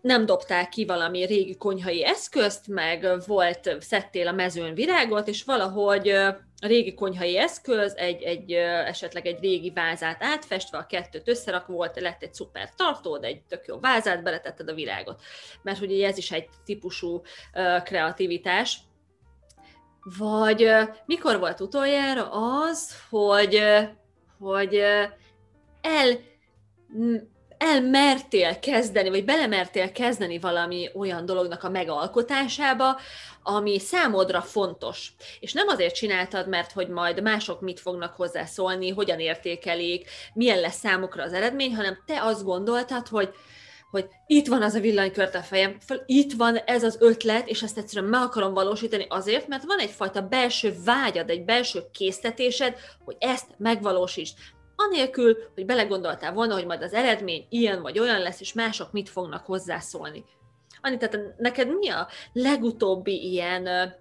nem 0.00 0.26
dobtál 0.26 0.68
ki 0.68 0.84
valami 0.84 1.24
régi 1.24 1.56
konyhai 1.56 2.04
eszközt, 2.04 2.68
meg 2.68 3.06
volt, 3.26 3.76
szedtél 3.80 4.28
a 4.28 4.32
mezőn 4.32 4.74
virágot, 4.74 5.28
és 5.28 5.44
valahogy 5.44 6.08
a 6.08 6.66
régi 6.66 6.94
konyhai 6.94 7.38
eszköz, 7.38 7.94
egy, 7.96 8.22
egy, 8.22 8.52
esetleg 8.52 9.26
egy 9.26 9.40
régi 9.40 9.70
vázát 9.70 10.22
átfestve, 10.22 10.78
a 10.78 10.86
kettőt 10.86 11.28
összerak, 11.28 11.66
volt, 11.66 12.00
lett 12.00 12.22
egy 12.22 12.34
szuper 12.34 12.74
tartód, 12.76 13.24
egy 13.24 13.42
tök 13.42 13.66
jó 13.66 13.80
vázát, 13.80 14.22
beletetted 14.22 14.68
a 14.68 14.74
virágot. 14.74 15.22
Mert 15.62 15.80
ugye 15.80 16.06
ez 16.06 16.18
is 16.18 16.32
egy 16.32 16.48
típusú 16.64 17.22
kreativitás. 17.84 18.78
Vagy 20.18 20.68
mikor 21.06 21.38
volt 21.38 21.60
utoljára 21.60 22.28
az, 22.30 22.96
hogy 23.10 23.62
hogy 24.38 24.74
el, 25.80 26.20
elmertél 27.58 28.58
kezdeni, 28.58 29.08
vagy 29.08 29.24
belemertél 29.24 29.92
kezdeni 29.92 30.38
valami 30.38 30.90
olyan 30.94 31.26
dolognak 31.26 31.62
a 31.62 31.70
megalkotásába, 31.70 33.00
ami 33.42 33.78
számodra 33.78 34.40
fontos. 34.40 35.12
És 35.40 35.52
nem 35.52 35.68
azért 35.68 35.94
csináltad, 35.94 36.48
mert 36.48 36.72
hogy 36.72 36.88
majd 36.88 37.22
mások 37.22 37.60
mit 37.60 37.80
fognak 37.80 38.14
hozzászólni, 38.14 38.90
hogyan 38.90 39.20
értékelik, 39.20 40.10
milyen 40.34 40.60
lesz 40.60 40.78
számukra 40.78 41.22
az 41.22 41.32
eredmény, 41.32 41.74
hanem 41.74 42.02
te 42.06 42.22
azt 42.22 42.44
gondoltad, 42.44 43.08
hogy 43.08 43.34
hogy 43.96 44.08
itt 44.26 44.46
van 44.46 44.62
az 44.62 44.74
a 44.74 44.80
villanykört 44.80 45.34
a 45.34 45.42
fejem, 45.42 45.76
itt 46.06 46.32
van 46.32 46.56
ez 46.56 46.82
az 46.82 46.96
ötlet, 47.00 47.48
és 47.48 47.62
ezt 47.62 47.78
egyszerűen 47.78 48.10
meg 48.10 48.22
akarom 48.22 48.54
valósítani 48.54 49.06
azért, 49.08 49.48
mert 49.48 49.64
van 49.64 49.78
egyfajta 49.78 50.22
belső 50.22 50.74
vágyad, 50.84 51.30
egy 51.30 51.44
belső 51.44 51.82
késztetésed, 51.92 52.76
hogy 53.04 53.16
ezt 53.18 53.46
megvalósítsd. 53.56 54.34
Anélkül, 54.76 55.36
hogy 55.54 55.66
belegondoltál 55.66 56.32
volna, 56.32 56.54
hogy 56.54 56.66
majd 56.66 56.82
az 56.82 56.92
eredmény 56.92 57.46
ilyen 57.48 57.82
vagy 57.82 57.98
olyan 57.98 58.20
lesz, 58.20 58.40
és 58.40 58.52
mások 58.52 58.92
mit 58.92 59.08
fognak 59.08 59.46
hozzászólni. 59.46 60.24
Ani, 60.80 60.96
tehát 60.96 61.18
neked 61.38 61.78
mi 61.78 61.88
a 61.88 62.08
legutóbbi 62.32 63.30
ilyen 63.30 63.94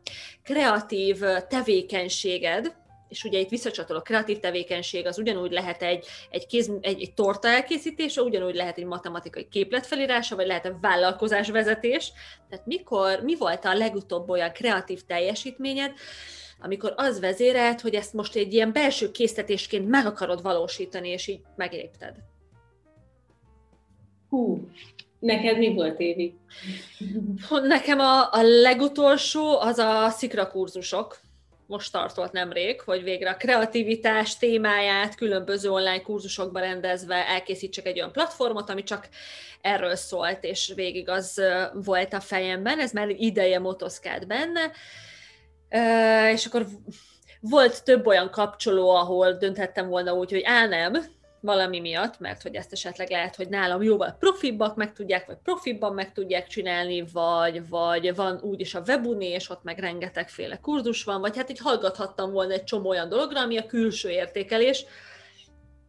kreatív 0.44 1.20
tevékenységed, 1.48 2.76
és 3.16 3.24
ugye 3.24 3.40
itt 3.40 3.50
visszacsatol 3.50 3.96
a 3.96 4.02
kreatív 4.02 4.40
tevékenység, 4.40 5.06
az 5.06 5.18
ugyanúgy 5.18 5.52
lehet 5.52 5.82
egy, 5.82 6.06
egy, 6.30 6.48
kéz, 6.48 6.72
egy, 6.82 7.02
egy 7.02 7.14
torta 7.14 7.48
elkészítése, 7.48 8.22
ugyanúgy 8.22 8.56
lehet 8.56 8.78
egy 8.78 8.86
matematikai 8.86 9.48
képlet 9.48 9.86
felirása, 9.86 10.36
vagy 10.36 10.48
lehet 10.48 10.66
egy 10.66 10.80
vállalkozásvezetés. 10.82 12.12
Tehát 12.50 12.66
mikor, 12.66 13.20
mi 13.24 13.36
volt 13.36 13.66
a 13.66 13.74
legutóbb 13.74 14.30
olyan 14.30 14.52
kreatív 14.52 15.02
teljesítményed, 15.02 15.92
amikor 16.60 16.94
az 16.96 17.20
vezérelt, 17.20 17.82
hogy 17.82 17.96
ezt 17.96 18.14
most 18.14 18.36
egy 18.36 18.54
ilyen 18.54 18.72
belső 18.74 19.12
késztetésként 19.12 19.90
meg 19.90 20.06
akarod 20.06 20.42
valósítani, 20.42 21.10
és 21.10 21.28
így 21.28 21.42
meglépted? 21.56 22.16
Hú, 24.30 24.70
neked 25.20 25.58
mi 25.58 25.74
volt, 25.74 26.00
Évi? 26.00 26.38
Nekem 27.50 28.00
a, 28.00 28.32
a 28.32 28.42
legutolsó 28.42 29.60
az 29.60 29.78
a 29.78 30.10
szikrakurzusok 30.10 31.24
most 31.68 31.92
tartott 31.92 32.32
nemrég, 32.32 32.82
hogy 32.82 33.04
végre 33.04 33.30
a 33.30 33.38
kreativitás 33.38 34.38
témáját 34.38 35.16
különböző 35.16 35.70
online 35.70 36.02
kurzusokban 36.02 36.62
rendezve 36.62 37.28
elkészítsek 37.28 37.86
egy 37.86 37.98
olyan 37.98 38.12
platformot, 38.12 38.70
ami 38.70 38.84
csak 38.84 39.10
erről 39.62 39.96
szólt, 39.96 40.44
és 40.44 40.72
végig 40.76 41.10
az 41.10 41.42
volt 41.74 42.14
a 42.14 42.20
fejemben, 42.20 42.80
ez 42.80 42.92
már 42.92 43.10
ideje 43.10 43.60
motoszkált 43.60 44.28
benne, 44.28 44.72
és 46.32 46.46
akkor 46.46 46.66
volt 47.40 47.84
több 47.84 48.06
olyan 48.08 48.30
kapcsoló, 48.30 48.90
ahol 48.90 49.32
dönthettem 49.32 49.88
volna 49.88 50.14
úgy, 50.14 50.32
hogy 50.32 50.44
á 50.44 50.68
nem, 50.68 50.94
valami 51.46 51.80
miatt, 51.80 52.20
mert 52.20 52.42
hogy 52.42 52.56
ezt 52.56 52.72
esetleg 52.72 53.10
lehet, 53.10 53.36
hogy 53.36 53.50
nálam 53.50 53.82
jóval 53.82 54.16
profibbak 54.20 54.76
meg 54.76 54.94
tudják, 54.94 55.26
vagy 55.26 55.38
profibban 55.44 55.94
meg 55.94 56.12
tudják 56.12 56.48
csinálni, 56.48 57.06
vagy, 57.14 57.70
vagy 57.70 58.16
van 58.16 58.40
úgyis 58.42 58.76
a 58.76 58.84
webuni, 58.88 59.28
és 59.28 59.50
ott 59.50 59.64
meg 59.64 59.80
rengetegféle 59.80 60.60
kurzus 60.60 61.04
van, 61.04 61.22
vagy 61.22 61.38
hát 61.38 61.50
így 61.50 61.60
hallgathattam 61.60 62.32
volna 62.32 62.54
egy 62.54 62.64
csomó 62.64 62.90
olyan 62.90 63.10
dologra, 63.10 63.42
ami 63.42 63.58
a 63.58 63.66
külső 63.66 64.10
értékelés, 64.10 64.86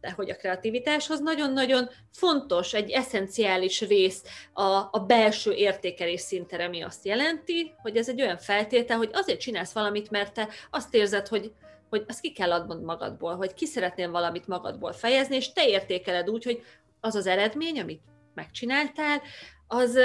de 0.01 0.11
hogy 0.11 0.29
a 0.29 0.35
kreativitáshoz 0.35 1.19
nagyon-nagyon 1.19 1.89
fontos, 2.11 2.73
egy 2.73 2.89
eszenciális 2.89 3.81
rész 3.81 4.23
a, 4.53 4.63
a 4.91 5.03
belső 5.07 5.51
értékelés 5.51 6.21
szintere, 6.21 6.65
ami 6.65 6.81
azt 6.81 7.05
jelenti, 7.05 7.73
hogy 7.81 7.97
ez 7.97 8.09
egy 8.09 8.21
olyan 8.21 8.37
feltétel, 8.37 8.97
hogy 8.97 9.09
azért 9.13 9.39
csinálsz 9.39 9.73
valamit, 9.73 10.09
mert 10.09 10.33
te 10.33 10.47
azt 10.69 10.95
érzed, 10.95 11.27
hogy 11.27 11.51
hogy 11.89 12.03
azt 12.07 12.21
ki 12.21 12.31
kell 12.31 12.51
adnod 12.51 12.83
magadból, 12.83 13.35
hogy 13.35 13.53
ki 13.53 13.65
szeretnél 13.65 14.11
valamit 14.11 14.47
magadból 14.47 14.93
fejezni, 14.93 15.35
és 15.35 15.53
te 15.53 15.67
értékeled 15.67 16.29
úgy, 16.29 16.43
hogy 16.43 16.63
az 16.99 17.15
az 17.15 17.27
eredmény, 17.27 17.79
amit 17.79 18.01
megcsináltál, 18.33 19.21
az 19.67 19.95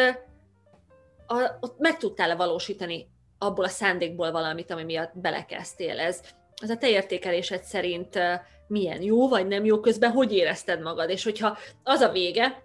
a, 1.27 1.57
ott 1.61 1.79
meg 1.79 1.97
tudtál-e 1.97 2.35
valósítani 2.35 3.09
abból 3.39 3.65
a 3.65 3.69
szándékból 3.69 4.31
valamit, 4.31 4.71
ami 4.71 4.85
miatt 4.85 5.19
belekezdtél. 5.19 6.01
Ez, 6.01 6.21
ez 6.63 6.71
a 6.71 6.77
te 6.77 6.89
értékelésed 6.89 7.63
szerint 7.63 8.19
milyen 8.67 9.03
jó 9.03 9.29
vagy 9.29 9.47
nem 9.47 9.65
jó 9.65 9.81
közben, 9.81 10.11
hogy 10.11 10.33
érezted 10.33 10.81
magad, 10.81 11.11
és 11.11 11.25
hogyha 11.25 11.59
az 11.83 12.01
a 12.01 12.09
vége, 12.09 12.63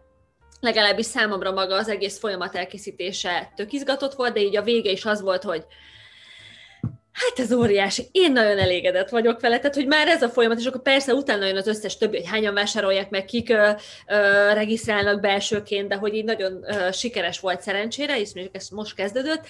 legalábbis 0.59 1.05
számomra 1.05 1.51
maga 1.51 1.75
az 1.75 1.89
egész 1.89 2.19
folyamat 2.19 2.55
elkészítése 2.55 3.51
tök 3.55 3.71
izgatott 3.71 4.13
volt, 4.13 4.33
de 4.33 4.39
így 4.39 4.55
a 4.55 4.61
vége 4.61 4.91
is 4.91 5.05
az 5.05 5.21
volt, 5.21 5.43
hogy 5.43 5.65
Hát 7.37 7.45
ez 7.45 7.53
óriási. 7.53 8.07
Én 8.11 8.31
nagyon 8.31 8.57
elégedett 8.57 9.09
vagyok 9.09 9.39
vele, 9.39 9.57
tehát 9.59 9.75
hogy 9.75 9.87
már 9.87 10.07
ez 10.07 10.21
a 10.21 10.29
folyamat, 10.29 10.59
és 10.59 10.65
akkor 10.65 10.81
persze 10.81 11.13
utána 11.13 11.45
jön 11.45 11.57
az 11.57 11.67
összes 11.67 11.97
többi, 11.97 12.17
hogy 12.17 12.27
hányan 12.27 12.53
vásárolják 12.53 13.09
meg, 13.09 13.25
kik 13.25 13.49
ö, 13.49 13.71
ö, 14.07 14.15
regisztrálnak 14.53 15.19
belsőként, 15.19 15.87
de 15.87 15.95
hogy 15.95 16.13
így 16.13 16.23
nagyon 16.23 16.63
ö, 16.67 16.91
sikeres 16.91 17.39
volt 17.39 17.61
szerencsére, 17.61 18.19
és 18.19 18.33
még 18.33 18.49
ez 18.51 18.69
most 18.69 18.95
kezdődött, 18.95 19.45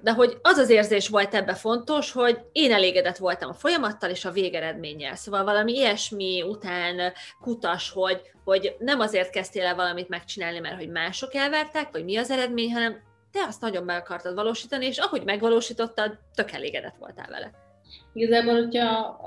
de 0.00 0.12
hogy 0.12 0.38
az 0.42 0.56
az 0.56 0.70
érzés 0.70 1.08
volt 1.08 1.34
ebbe 1.34 1.54
fontos, 1.54 2.12
hogy 2.12 2.38
én 2.52 2.72
elégedett 2.72 3.16
voltam 3.16 3.48
a 3.48 3.54
folyamattal 3.54 4.10
és 4.10 4.24
a 4.24 4.30
végeredménnyel. 4.30 5.14
Szóval 5.14 5.44
valami 5.44 5.72
ilyesmi 5.72 6.42
után 6.42 7.12
kutas, 7.40 7.90
hogy, 7.90 8.20
hogy 8.44 8.76
nem 8.78 9.00
azért 9.00 9.30
kezdtél 9.30 9.64
el 9.64 9.74
valamit 9.74 10.08
megcsinálni, 10.08 10.58
mert 10.58 10.76
hogy 10.76 10.90
mások 10.90 11.34
elvertek, 11.34 11.88
vagy 11.92 12.04
mi 12.04 12.16
az 12.16 12.30
eredmény, 12.30 12.72
hanem 12.72 13.09
te 13.32 13.44
azt 13.46 13.60
nagyon 13.60 13.84
meg 13.84 13.96
akartad 13.96 14.34
valósítani, 14.34 14.86
és 14.86 14.98
ahogy 14.98 15.24
megvalósítottad, 15.24 16.18
tök 16.34 16.50
elégedett 16.50 16.96
voltál 16.98 17.28
vele. 17.30 17.50
Igazából, 18.12 18.54
hogyha 18.54 19.20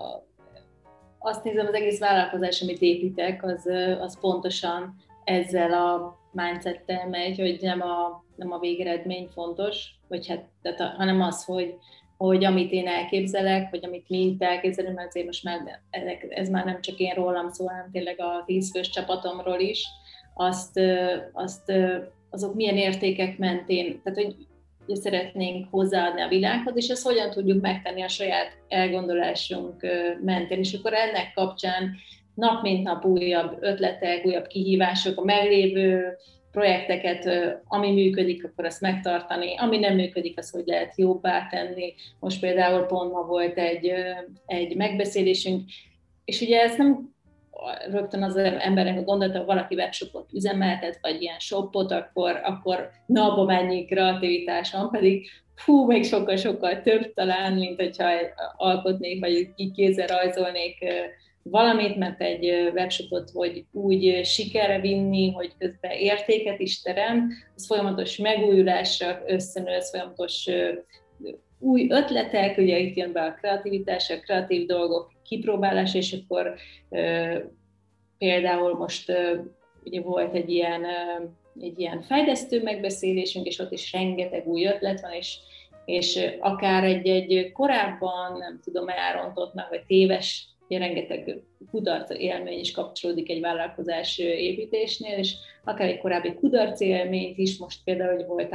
azt 1.19 1.43
nézem, 1.43 1.67
az 1.67 1.73
egész 1.73 1.99
vállalkozás, 1.99 2.61
amit 2.61 2.81
építek, 2.81 3.43
az, 3.43 3.65
az 3.99 4.19
pontosan 4.19 4.95
ezzel 5.23 5.73
a 5.73 6.17
mindsettel 6.31 7.07
megy, 7.09 7.39
hogy 7.39 7.57
nem 7.61 7.81
a, 7.81 8.23
nem 8.35 8.51
a 8.51 8.59
végeredmény 8.59 9.27
fontos, 9.33 9.89
vagy 10.07 10.27
hát, 10.27 10.45
tehát, 10.61 10.95
hanem 10.95 11.21
az, 11.21 11.45
hogy, 11.45 11.75
hogy 12.17 12.45
amit 12.45 12.71
én 12.71 12.87
elképzelek, 12.87 13.69
vagy 13.69 13.85
amit 13.85 14.09
mi 14.09 14.17
itt 14.17 14.43
elképzelünk, 14.43 14.95
mert 14.95 15.07
azért 15.07 15.25
most 15.25 15.43
már 15.43 15.81
ez 16.29 16.49
már 16.49 16.65
nem 16.65 16.81
csak 16.81 16.97
én 16.97 17.13
rólam 17.13 17.49
szól, 17.49 17.67
hanem 17.67 17.91
tényleg 17.91 18.19
a 18.19 18.43
tízfős 18.45 18.89
csapatomról 18.89 19.59
is, 19.59 19.85
azt, 20.33 20.79
azt 21.33 21.71
azok 22.33 22.55
milyen 22.55 22.77
értékek 22.77 23.37
mentén, 23.37 24.01
tehát 24.03 24.23
hogy 24.23 24.35
szeretnénk 24.97 25.67
hozzáadni 25.69 26.21
a 26.21 26.27
világhoz, 26.27 26.75
és 26.75 26.87
ezt 26.87 27.03
hogyan 27.03 27.29
tudjuk 27.29 27.61
megtenni 27.61 28.01
a 28.01 28.07
saját 28.07 28.57
elgondolásunk 28.67 29.85
mentén. 30.23 30.59
És 30.59 30.73
akkor 30.73 30.93
ennek 30.93 31.31
kapcsán 31.35 31.95
nap 32.33 32.61
mint 32.61 32.83
nap 32.83 33.05
újabb 33.05 33.57
ötletek, 33.59 34.25
újabb 34.25 34.47
kihívások, 34.47 35.19
a 35.19 35.23
meglévő 35.23 36.17
projekteket, 36.51 37.29
ami 37.67 37.91
működik, 37.91 38.45
akkor 38.45 38.65
azt 38.65 38.81
megtartani, 38.81 39.55
ami 39.57 39.77
nem 39.77 39.95
működik, 39.95 40.37
az 40.37 40.49
hogy 40.49 40.63
lehet 40.65 40.97
jobbá 40.97 41.47
tenni. 41.47 41.93
Most 42.19 42.39
például 42.39 42.85
pont 42.85 43.11
ma 43.11 43.25
volt 43.25 43.57
egy, 43.57 43.93
egy 44.45 44.75
megbeszélésünk, 44.75 45.61
és 46.25 46.41
ugye 46.41 46.61
ezt 46.61 46.77
nem 46.77 47.12
rögtön 47.91 48.23
az 48.23 48.35
embernek 48.37 48.97
a 48.97 49.03
gondolata, 49.03 49.37
ha 49.37 49.45
valaki 49.45 49.75
webshopot 49.75 50.29
üzemeltet, 50.33 50.99
vagy 51.01 51.21
ilyen 51.21 51.39
shopot, 51.39 51.91
akkor, 51.91 52.39
akkor 52.43 52.89
na, 53.05 53.31
abban 53.31 53.45
mennyi 53.45 53.85
kreativitás 53.85 54.71
van, 54.71 54.89
pedig 54.89 55.27
fú, 55.55 55.85
még 55.85 56.05
sokkal-sokkal 56.05 56.81
több 56.81 57.13
talán, 57.13 57.53
mint 57.53 57.79
hogyha 57.79 58.09
alkotnék, 58.55 59.19
vagy 59.19 59.49
így 59.55 59.71
kézzel 59.71 60.07
rajzolnék 60.07 60.77
valamit, 61.43 61.95
mert 61.95 62.21
egy 62.21 62.71
webshopot 62.73 63.29
hogy 63.29 63.65
úgy 63.71 64.25
sikerre 64.25 64.79
vinni, 64.79 65.31
hogy 65.31 65.51
közben 65.57 65.91
értéket 65.91 66.59
is 66.59 66.81
terem, 66.81 67.29
az 67.55 67.65
folyamatos 67.65 68.17
megújulásra 68.17 69.21
összenősz, 69.25 69.89
folyamatos 69.89 70.49
új 71.59 71.87
ötletek, 71.89 72.57
ugye 72.57 72.79
itt 72.79 72.95
jön 72.95 73.11
be 73.11 73.21
a 73.21 73.33
kreativitás, 73.33 74.09
a 74.09 74.19
kreatív 74.19 74.65
dolgok 74.65 75.12
kipróbálása, 75.35 75.97
és 75.97 76.13
akkor 76.13 76.55
például 78.17 78.75
most 78.75 79.11
ugye 79.83 80.01
volt 80.01 80.33
egy 80.33 80.49
ilyen, 80.49 80.85
egy 81.59 81.79
ilyen 81.79 82.01
fejlesztő 82.01 82.63
megbeszélésünk, 82.63 83.45
és 83.45 83.59
ott 83.59 83.71
is 83.71 83.91
rengeteg 83.91 84.47
új 84.47 84.65
ötlet 84.65 85.01
van, 85.01 85.11
és, 85.11 85.37
és 85.85 86.19
akár 86.39 86.83
egy-egy 86.83 87.51
korábban, 87.51 88.37
nem 88.37 88.59
tudom, 88.63 88.87
elrontottnak, 88.87 89.69
vagy 89.69 89.83
téves 89.87 90.47
rengeteg 90.67 91.41
kudarc 91.71 92.09
élmény 92.09 92.59
is 92.59 92.71
kapcsolódik 92.71 93.29
egy 93.29 93.41
vállalkozás 93.41 94.17
építésnél, 94.17 95.17
és 95.17 95.35
akár 95.63 95.87
egy 95.87 95.97
korábbi 95.97 96.33
kudarc 96.33 96.79
élményt 96.79 97.37
is, 97.37 97.57
most 97.57 97.79
például, 97.83 98.15
hogy 98.15 98.25
volt 98.25 98.53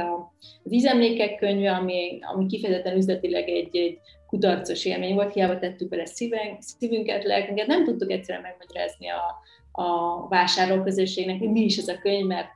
az 0.63 0.71
Ízemlékek 0.71 1.35
könyve, 1.35 1.71
ami, 1.71 2.19
ami 2.21 2.45
kifejezetten 2.45 2.97
üzletileg 2.97 3.49
egy, 3.49 3.77
egy 3.77 3.97
kudarcos 4.27 4.85
élmény 4.85 5.13
volt, 5.13 5.33
hiába 5.33 5.59
tettük 5.59 5.89
bele 5.89 6.05
szíven, 6.05 6.57
szívünket, 6.59 7.23
lelkünket, 7.23 7.67
nem 7.67 7.83
tudtuk 7.83 8.11
egyszerűen 8.11 8.43
megmagyarázni 8.43 9.07
a, 9.09 9.35
a 9.71 10.27
vásárlóközösségnek, 10.27 11.39
hogy 11.39 11.51
mi 11.51 11.61
is 11.61 11.77
ez 11.77 11.87
a 11.87 11.99
könyv, 12.01 12.25
mert 12.25 12.47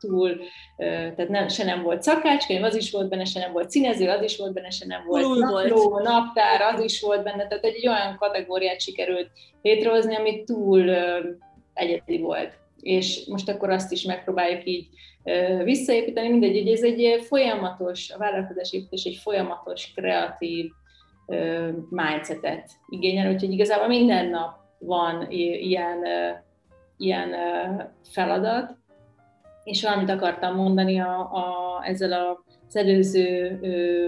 túl, 0.00 0.40
tehát 0.76 1.28
nem, 1.28 1.48
se 1.48 1.64
nem 1.64 1.82
volt 1.82 2.02
szakácskönyv, 2.02 2.62
az 2.62 2.76
is 2.76 2.90
volt 2.90 3.08
benne, 3.08 3.24
se 3.24 3.40
nem 3.40 3.52
volt 3.52 3.70
színező, 3.70 4.08
az 4.08 4.22
is 4.22 4.36
volt 4.36 4.52
benne, 4.52 4.70
se 4.70 4.86
nem 4.86 5.04
volt 5.06 5.24
Új 5.24 5.38
napló, 5.38 5.88
volt. 5.88 6.04
naptár, 6.04 6.74
az 6.74 6.82
is 6.82 7.00
volt 7.00 7.22
benne, 7.22 7.46
tehát 7.46 7.64
egy 7.64 7.88
olyan 7.88 8.16
kategóriát 8.18 8.80
sikerült 8.80 9.30
létrehozni, 9.62 10.16
ami 10.16 10.44
túl 10.44 10.90
egyedi 11.74 12.18
volt. 12.18 12.58
És 12.80 13.26
most 13.26 13.48
akkor 13.48 13.70
azt 13.70 13.92
is 13.92 14.02
megpróbáljuk 14.02 14.62
így 14.64 14.88
visszaépíteni, 15.64 16.28
mindegy, 16.28 16.58
hogy 16.58 16.72
ez 16.72 16.82
egy 16.82 17.24
folyamatos, 17.24 18.10
a 18.10 18.18
vállalkozás 18.18 18.72
építés 18.72 19.04
egy 19.04 19.18
folyamatos, 19.22 19.92
kreatív 19.94 20.70
mindsetet 21.90 22.70
igényel, 22.88 23.32
úgyhogy 23.32 23.52
igazából 23.52 23.86
minden 23.86 24.28
nap 24.28 24.58
van 24.78 25.30
ilyen, 25.30 26.04
ilyen 26.96 27.34
feladat, 28.12 28.78
és 29.64 29.82
valamit 29.82 30.10
akartam 30.10 30.54
mondani 30.54 31.00
a, 31.00 31.18
a, 31.18 31.80
ezzel 31.84 32.12
a, 32.12 32.44
az 32.68 32.76
előző 32.76 33.58
ö, 33.62 34.06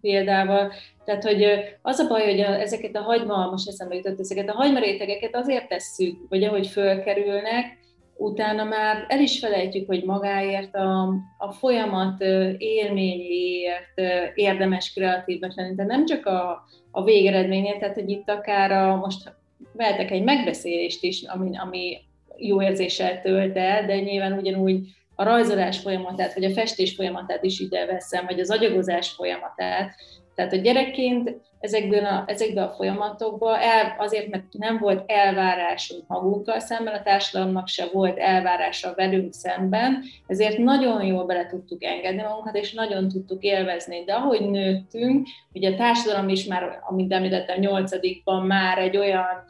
példával. 0.00 0.72
Tehát, 1.04 1.24
hogy 1.24 1.44
az 1.82 1.98
a 1.98 2.08
baj, 2.08 2.24
hogy 2.24 2.40
a, 2.40 2.60
ezeket 2.60 2.96
a 2.96 3.00
hagyma, 3.00 3.50
most 3.50 3.68
eszembe 3.68 3.94
jutott, 3.94 4.20
ezeket 4.20 4.48
a 4.48 4.54
hagymarétegeket 4.54 5.36
azért 5.36 5.68
tesszük, 5.68 6.28
vagy 6.28 6.44
ahogy 6.44 6.66
fölkerülnek, 6.66 7.78
utána 8.16 8.64
már 8.64 9.04
el 9.08 9.20
is 9.20 9.38
felejtjük, 9.38 9.86
hogy 9.86 10.04
magáért 10.04 10.74
a, 10.74 11.14
a 11.38 11.52
folyamat 11.52 12.20
élményéért 12.58 14.00
érdemes 14.34 14.92
kreatívnak 14.92 15.56
lenni. 15.56 15.74
Tehát 15.74 15.90
nem 15.90 16.06
csak 16.06 16.26
a, 16.26 16.64
a 16.90 17.04
végeredményért, 17.04 17.78
tehát 17.78 17.94
hogy 17.94 18.10
itt 18.10 18.28
akár 18.28 18.72
a, 18.72 18.96
most 18.96 19.32
vehetek 19.72 20.10
egy 20.10 20.22
megbeszélést 20.22 21.02
is, 21.02 21.22
ami, 21.22 21.56
ami 21.56 21.96
jó 22.38 22.62
érzéssel 22.62 23.20
tölt 23.20 23.56
el, 23.56 23.86
de 23.86 24.00
nyilván 24.00 24.32
ugyanúgy 24.32 24.80
a 25.14 25.24
rajzolás 25.24 25.78
folyamatát, 25.78 26.34
vagy 26.34 26.44
a 26.44 26.50
festés 26.50 26.94
folyamatát 26.94 27.44
is 27.44 27.60
ide 27.60 27.86
veszem, 27.86 28.26
vagy 28.26 28.40
az 28.40 28.50
agyagozás 28.50 29.08
folyamatát. 29.08 29.94
Tehát 30.34 30.52
a 30.52 30.56
gyerekként 30.56 31.40
ezekből 31.60 32.04
a, 32.04 32.24
ezekben 32.26 32.64
a 32.64 32.70
folyamatokban 32.70 33.58
el, 33.60 33.94
azért, 33.98 34.28
mert 34.28 34.44
nem 34.50 34.78
volt 34.78 35.10
elvárásunk 35.10 36.06
magunkkal 36.06 36.58
szemben, 36.58 36.94
a 36.94 37.02
társadalomnak 37.02 37.68
se 37.68 37.88
volt 37.92 38.18
elvárása 38.18 38.92
velünk 38.96 39.32
szemben, 39.32 40.02
ezért 40.26 40.58
nagyon 40.58 41.04
jól 41.04 41.24
bele 41.24 41.46
tudtuk 41.46 41.84
engedni 41.84 42.22
magunkat, 42.22 42.56
és 42.56 42.72
nagyon 42.72 43.08
tudtuk 43.08 43.42
élvezni. 43.42 44.04
De 44.04 44.12
ahogy 44.12 44.50
nőttünk, 44.50 45.26
ugye 45.52 45.72
a 45.72 45.76
társadalom 45.76 46.28
is 46.28 46.44
már, 46.44 46.80
amint 46.88 47.12
említettem, 47.12 47.58
nyolcadikban 47.58 48.46
már 48.46 48.78
egy 48.78 48.96
olyan 48.96 49.44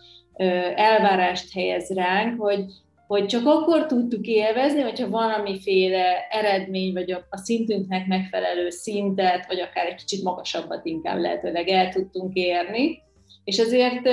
elvárást 0.74 1.52
helyez 1.52 1.90
ránk, 1.94 2.40
hogy, 2.40 2.64
hogy 3.06 3.26
csak 3.26 3.46
akkor 3.46 3.86
tudtuk 3.86 4.26
élvezni, 4.26 4.80
hogyha 4.80 5.08
valamiféle 5.08 6.26
eredmény, 6.30 6.92
vagy 6.92 7.10
a, 7.10 7.26
a 7.30 7.36
szintünknek 7.36 8.06
megfelelő 8.06 8.70
szintet, 8.70 9.46
vagy 9.46 9.60
akár 9.60 9.86
egy 9.86 9.94
kicsit 9.94 10.24
magasabbat 10.24 10.84
inkább 10.84 11.18
lehetőleg 11.18 11.68
el 11.68 11.88
tudtunk 11.88 12.34
érni. 12.34 13.02
És 13.44 13.58
ezért 13.58 14.08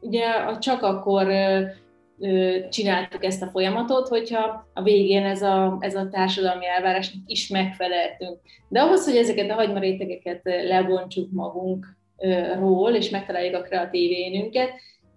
ugye 0.00 0.24
csak 0.58 0.82
akkor 0.82 1.26
csináltuk 2.70 3.24
ezt 3.24 3.42
a 3.42 3.46
folyamatot, 3.46 4.08
hogyha 4.08 4.70
a 4.74 4.82
végén 4.82 5.24
ez 5.24 5.42
a, 5.42 5.76
ez 5.80 5.94
a 5.94 6.08
társadalmi 6.08 6.66
elvárásnak 6.66 7.22
is 7.26 7.48
megfeleltünk. 7.48 8.38
De 8.68 8.80
ahhoz, 8.80 9.04
hogy 9.04 9.16
ezeket 9.16 9.50
a 9.50 9.54
hagymarétegeket 9.54 10.40
lebontsuk 10.44 11.28
magunkról, 11.32 12.94
és 12.94 13.10
megtaláljuk 13.10 13.54
a 13.54 13.62
kreatív 13.62 14.10
énünket, 14.10 14.70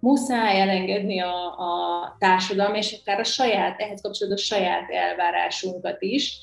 muszáj 0.04 0.60
elengedni 0.60 1.20
a, 1.20 1.58
a 1.58 2.16
társadalmi, 2.18 2.78
és 2.78 2.98
akár 3.00 3.20
a 3.20 3.24
saját, 3.24 3.80
ehhez 3.80 4.00
kapcsolódó 4.00 4.36
saját 4.36 4.90
elvárásunkat 4.90 6.02
is, 6.02 6.38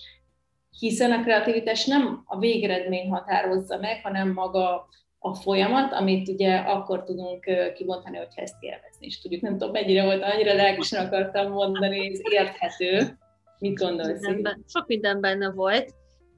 hiszen 0.80 1.12
a 1.12 1.22
kreativitás 1.22 1.86
nem 1.86 2.24
a 2.26 2.40
végeredmény 2.40 3.10
határozza 3.10 3.78
meg, 3.78 4.02
hanem 4.04 4.34
maga 4.34 4.88
a 5.20 5.34
folyamat, 5.34 5.94
amit 5.94 6.28
ugye 6.28 6.58
akkor 6.58 7.04
tudunk 7.04 7.46
kibontani, 7.76 8.18
hogyha 8.18 8.42
ezt 8.42 8.56
élvezni 8.60 9.06
is 9.06 9.22
tudjuk. 9.22 9.42
Nem 9.42 9.52
tudom, 9.52 9.72
mennyire 9.72 10.04
volt, 10.04 10.24
annyira 10.24 10.54
lelkesen 10.54 11.06
akartam 11.06 11.52
mondani, 11.52 12.12
ez 12.12 12.20
érthető. 12.32 13.18
Mit 13.60 13.78
gondolsz? 13.78 14.22
Sok 14.68 14.88
minden 14.88 15.22
benne 15.22 15.52
volt. 15.52 15.94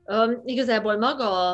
Um, 0.06 0.42
igazából 0.46 0.98
maga 0.98 1.50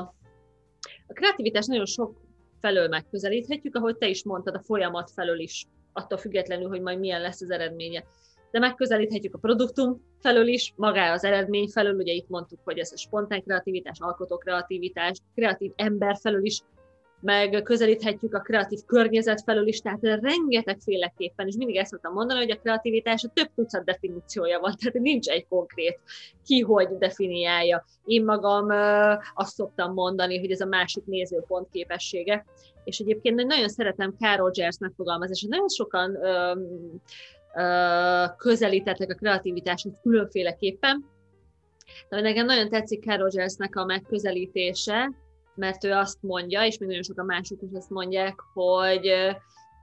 a 1.07 1.13
kreativitás 1.13 1.65
nagyon 1.65 1.85
sok 1.85 2.28
felől 2.59 2.87
megközelíthetjük, 2.87 3.75
ahogy 3.75 3.97
te 3.97 4.07
is 4.07 4.23
mondtad, 4.23 4.55
a 4.55 4.61
folyamat 4.61 5.11
felől 5.11 5.39
is, 5.39 5.65
attól 5.93 6.17
függetlenül, 6.17 6.67
hogy 6.67 6.81
majd 6.81 6.99
milyen 6.99 7.21
lesz 7.21 7.41
az 7.41 7.51
eredménye. 7.51 8.03
De 8.51 8.59
megközelíthetjük 8.59 9.35
a 9.35 9.37
produktum 9.37 10.01
felől 10.19 10.47
is, 10.47 10.73
magá 10.75 11.13
az 11.13 11.23
eredmény 11.23 11.67
felől, 11.67 11.95
ugye 11.95 12.13
itt 12.13 12.29
mondtuk, 12.29 12.59
hogy 12.63 12.79
ez 12.79 12.91
a 12.91 12.97
spontán 12.97 13.43
kreativitás, 13.43 13.99
alkotó 13.99 14.37
kreativitás, 14.37 15.17
kreatív 15.35 15.71
ember 15.75 16.17
felől 16.21 16.45
is 16.45 16.61
meg 17.21 17.61
közelíthetjük 17.63 18.33
a 18.33 18.39
kreatív 18.39 18.79
környezet 18.85 19.41
felől 19.41 19.67
is, 19.67 19.79
tehát 19.79 19.99
rengetegféleképpen, 20.01 21.47
és 21.47 21.55
mindig 21.55 21.75
ezt 21.75 21.91
szoktam 21.91 22.13
mondani, 22.13 22.39
hogy 22.39 22.51
a 22.51 22.59
kreativitás 22.59 23.23
a 23.23 23.31
több 23.33 23.49
tucat 23.55 23.83
definíciója 23.83 24.59
van, 24.59 24.75
tehát 24.79 24.99
nincs 24.99 25.27
egy 25.27 25.47
konkrét 25.47 25.99
ki, 26.45 26.59
hogy 26.59 26.87
definiálja. 26.87 27.85
Én 28.05 28.23
magam 28.23 28.69
azt 29.33 29.53
szoktam 29.53 29.93
mondani, 29.93 30.39
hogy 30.39 30.51
ez 30.51 30.61
a 30.61 30.65
másik 30.65 31.05
nézőpont 31.05 31.69
képessége, 31.71 32.45
és 32.83 32.99
egyébként 32.99 33.45
nagyon 33.45 33.69
szeretem 33.69 34.15
Carol 34.19 34.45
Rogers 34.45 34.77
megfogalmazását, 34.77 35.49
nagyon 35.49 35.69
sokan 35.69 36.17
közelítettek 38.37 39.11
a 39.11 39.15
kreativitáshoz 39.15 39.93
különféleképpen, 40.01 41.05
de 42.09 42.21
nekem 42.21 42.45
nagyon 42.45 42.69
tetszik 42.69 43.03
Carol 43.03 43.17
Rogersnek 43.17 43.75
a 43.75 43.85
megközelítése, 43.85 45.11
mert 45.59 45.83
ő 45.83 45.91
azt 45.91 46.17
mondja, 46.21 46.65
és 46.65 46.77
még 46.77 46.87
nagyon 46.87 47.03
sokan 47.03 47.25
mások 47.25 47.61
is 47.61 47.69
azt 47.73 47.89
mondják, 47.89 48.39
hogy, 48.53 49.11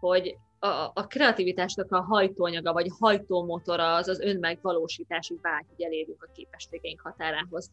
hogy 0.01 0.37
a, 0.59 0.91
a 0.95 1.07
kreativitásnak 1.07 1.93
a 1.93 2.01
hajtóanyaga, 2.01 2.73
vagy 2.73 2.91
hajtómotora 2.99 3.95
az 3.95 4.09
az 4.09 4.21
önmegvalósítási 4.21 5.39
vágy, 5.43 5.65
hogy 5.77 5.85
elérjük 5.85 6.23
a 6.29 6.33
képességeink 6.35 7.01
határához. 7.01 7.71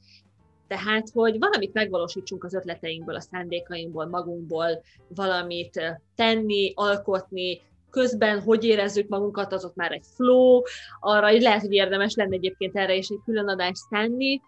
Tehát, 0.68 1.10
hogy 1.14 1.40
valamit 1.40 1.74
megvalósítsunk 1.74 2.44
az 2.44 2.54
ötleteinkből, 2.54 3.16
a 3.16 3.22
szándékainkból, 3.22 4.06
magunkból, 4.06 4.84
valamit 5.08 6.00
tenni, 6.16 6.72
alkotni, 6.76 7.62
közben 7.90 8.42
hogy 8.42 8.64
érezzük 8.64 9.10
magunkat, 9.10 9.54
az 9.54 9.66
ott 9.66 9.76
már 9.76 9.92
egy 9.92 10.06
flow, 10.16 10.62
arra 11.00 11.30
hogy 11.30 11.42
lehet, 11.42 11.62
hogy 11.62 11.74
érdemes 11.74 12.16
lenne 12.16 12.36
egyébként 12.36 12.76
erre 12.76 12.96
is 12.96 13.08
egy 13.08 13.22
külön 13.26 13.48
adást 13.48 13.90
tenni, 13.90 14.42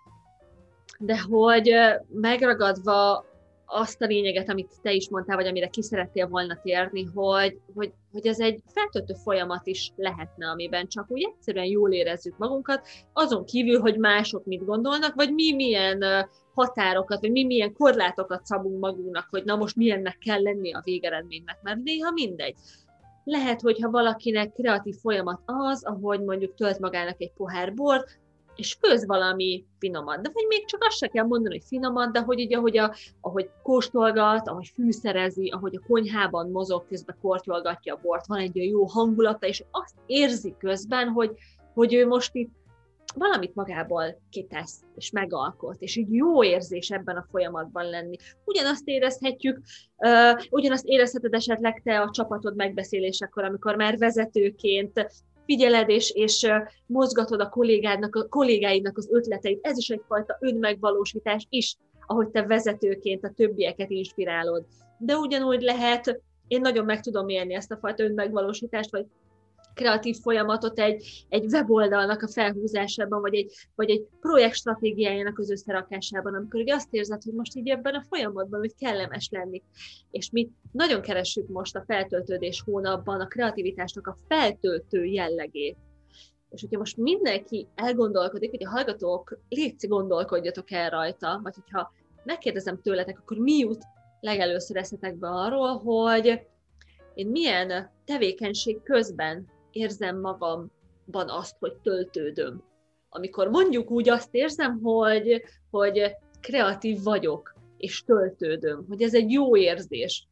de 0.99 1.19
hogy 1.29 1.73
megragadva 2.07 3.25
azt 3.65 4.01
a 4.01 4.05
lényeget, 4.05 4.49
amit 4.49 4.71
te 4.81 4.91
is 4.91 5.09
mondtál, 5.09 5.35
vagy 5.35 5.47
amire 5.47 5.67
ki 5.67 5.81
szerettél 5.81 6.27
volna 6.27 6.59
térni, 6.63 7.03
hogy, 7.03 7.59
hogy, 7.73 7.93
hogy 8.11 8.27
ez 8.27 8.39
egy 8.39 8.59
feltöltő 8.73 9.13
folyamat 9.23 9.67
is 9.67 9.91
lehetne, 9.95 10.47
amiben 10.47 10.87
csak 10.87 11.05
úgy 11.07 11.31
egyszerűen 11.33 11.65
jól 11.65 11.91
érezzük 11.91 12.37
magunkat, 12.37 12.87
azon 13.13 13.45
kívül, 13.45 13.79
hogy 13.79 13.97
mások 13.97 14.45
mit 14.45 14.65
gondolnak, 14.65 15.15
vagy 15.15 15.33
mi 15.33 15.53
milyen 15.53 16.27
határokat, 16.53 17.19
vagy 17.19 17.31
mi 17.31 17.45
milyen 17.45 17.73
korlátokat 17.73 18.45
szabunk 18.45 18.79
magunknak, 18.79 19.27
hogy 19.29 19.43
na 19.43 19.55
most 19.55 19.75
milyennek 19.75 20.17
kell 20.17 20.41
lenni 20.41 20.73
a 20.73 20.81
végeredménynek, 20.83 21.57
mert 21.61 21.83
néha 21.83 22.11
mindegy. 22.11 22.55
Lehet, 23.23 23.61
hogyha 23.61 23.89
valakinek 23.89 24.51
kreatív 24.51 24.95
folyamat 24.95 25.41
az, 25.45 25.85
ahogy 25.85 26.21
mondjuk 26.21 26.55
tölt 26.55 26.79
magának 26.79 27.21
egy 27.21 27.31
pohár 27.31 27.73
bort, 27.73 28.19
és 28.55 28.77
főz 28.79 29.05
valami 29.05 29.65
finomat, 29.79 30.21
de 30.21 30.29
vagy 30.33 30.45
még 30.47 30.65
csak 30.65 30.83
azt 30.83 30.97
se 30.97 31.07
kell 31.07 31.25
mondani, 31.25 31.55
hogy 31.55 31.67
finomat, 31.67 32.11
de 32.11 32.19
hogy 32.19 32.41
ugye, 32.41 32.57
ahogy, 32.57 32.77
a, 32.77 32.93
ahogy 33.21 33.49
kóstolgat, 33.63 34.47
ahogy 34.47 34.71
fűszerezi, 34.73 35.47
ahogy 35.47 35.75
a 35.75 35.85
konyhában 35.87 36.51
mozog, 36.51 36.87
közben 36.87 37.17
kortyolgatja 37.21 37.93
a 37.93 37.99
bort, 38.01 38.27
van 38.27 38.39
egy 38.39 38.59
olyan 38.59 38.71
jó 38.71 38.85
hangulata, 38.85 39.47
és 39.47 39.63
azt 39.71 39.95
érzi 40.05 40.55
közben, 40.59 41.07
hogy, 41.07 41.31
hogy 41.73 41.93
ő 41.93 42.07
most 42.07 42.35
itt 42.35 42.51
valamit 43.15 43.55
magából 43.55 44.21
kitesz, 44.29 44.81
és 44.95 45.11
megalkot, 45.11 45.75
és 45.79 45.95
így 45.95 46.13
jó 46.13 46.43
érzés 46.43 46.91
ebben 46.91 47.15
a 47.15 47.25
folyamatban 47.29 47.89
lenni. 47.89 48.15
Ugyanazt 48.43 48.87
érezhetjük, 48.87 49.61
uh, 49.97 50.41
ugyanazt 50.49 50.85
érezheted 50.85 51.33
esetleg 51.33 51.81
te 51.83 52.01
a 52.01 52.11
csapatod 52.11 52.55
megbeszélésekor, 52.55 53.43
amikor 53.43 53.75
már 53.75 53.97
vezetőként 53.97 55.07
figyeled 55.45 55.89
és, 55.89 56.09
és 56.09 56.47
mozgatod 56.85 57.39
a 57.39 57.49
kollégádnak, 57.49 58.15
a 58.15 58.27
kollégáidnak 58.27 58.97
az 58.97 59.09
ötleteit. 59.11 59.59
Ez 59.61 59.77
is 59.77 59.89
egyfajta 59.89 60.37
önmegvalósítás 60.39 61.45
is, 61.49 61.77
ahogy 62.07 62.27
te 62.27 62.45
vezetőként 62.45 63.23
a 63.23 63.33
többieket 63.35 63.89
inspirálod. 63.89 64.65
De 64.97 65.15
ugyanúgy 65.15 65.61
lehet, 65.61 66.21
én 66.47 66.61
nagyon 66.61 66.85
meg 66.85 67.01
tudom 67.01 67.29
élni 67.29 67.53
ezt 67.53 67.71
a 67.71 67.77
fajta 67.77 68.03
önmegvalósítást, 68.03 68.91
vagy 68.91 69.05
kreatív 69.75 70.17
folyamatot 70.21 70.79
egy, 70.79 71.25
egy 71.29 71.45
weboldalnak 71.45 72.21
a 72.21 72.27
felhúzásában, 72.27 73.21
vagy 73.21 73.35
egy, 73.35 73.51
vagy 73.75 73.89
egy 73.89 74.07
projekt 74.19 74.55
stratégiájának 74.55 75.39
az 75.39 75.51
összerakásában, 75.51 76.33
amikor 76.33 76.59
ugye 76.59 76.73
azt 76.73 76.93
érzed, 76.93 77.23
hogy 77.23 77.33
most 77.33 77.55
így 77.55 77.69
ebben 77.69 77.93
a 77.93 78.03
folyamatban, 78.09 78.59
hogy 78.59 78.75
kellemes 78.75 79.29
lenni. 79.31 79.63
És 80.11 80.29
mi 80.29 80.49
nagyon 80.71 81.01
keressük 81.01 81.47
most 81.47 81.75
a 81.75 81.83
feltöltődés 81.87 82.61
hónapban 82.65 83.21
a 83.21 83.27
kreativitásnak 83.27 84.07
a 84.07 84.17
feltöltő 84.27 85.03
jellegét. 85.03 85.77
És 86.49 86.61
hogyha 86.61 86.77
most 86.77 86.97
mindenki 86.97 87.67
elgondolkodik, 87.75 88.49
hogy 88.49 88.65
a 88.65 88.69
hallgatók, 88.69 89.39
létszi 89.49 89.87
gondolkodjatok 89.87 90.71
el 90.71 90.89
rajta, 90.89 91.39
vagy 91.43 91.53
hogyha 91.55 91.91
megkérdezem 92.23 92.81
tőletek, 92.81 93.19
akkor 93.19 93.37
mi 93.37 93.57
jut 93.57 93.83
legelőször 94.19 94.77
eszetekbe 94.77 95.27
arról, 95.27 95.77
hogy 95.77 96.47
én 97.13 97.27
milyen 97.27 97.91
tevékenység 98.05 98.81
közben 98.83 99.47
érzem 99.75 100.19
magamban 100.19 101.29
azt, 101.29 101.55
hogy 101.59 101.73
töltődöm. 101.73 102.63
Amikor 103.09 103.47
mondjuk 103.47 103.91
úgy 103.91 104.09
azt 104.09 104.35
érzem, 104.35 104.79
hogy, 104.83 105.41
hogy 105.71 106.15
kreatív 106.41 107.03
vagyok, 107.03 107.55
és 107.77 108.03
töltődöm, 108.03 108.85
hogy 108.87 109.01
ez 109.01 109.13
egy 109.13 109.31
jó 109.31 109.57
érzés. 109.57 110.27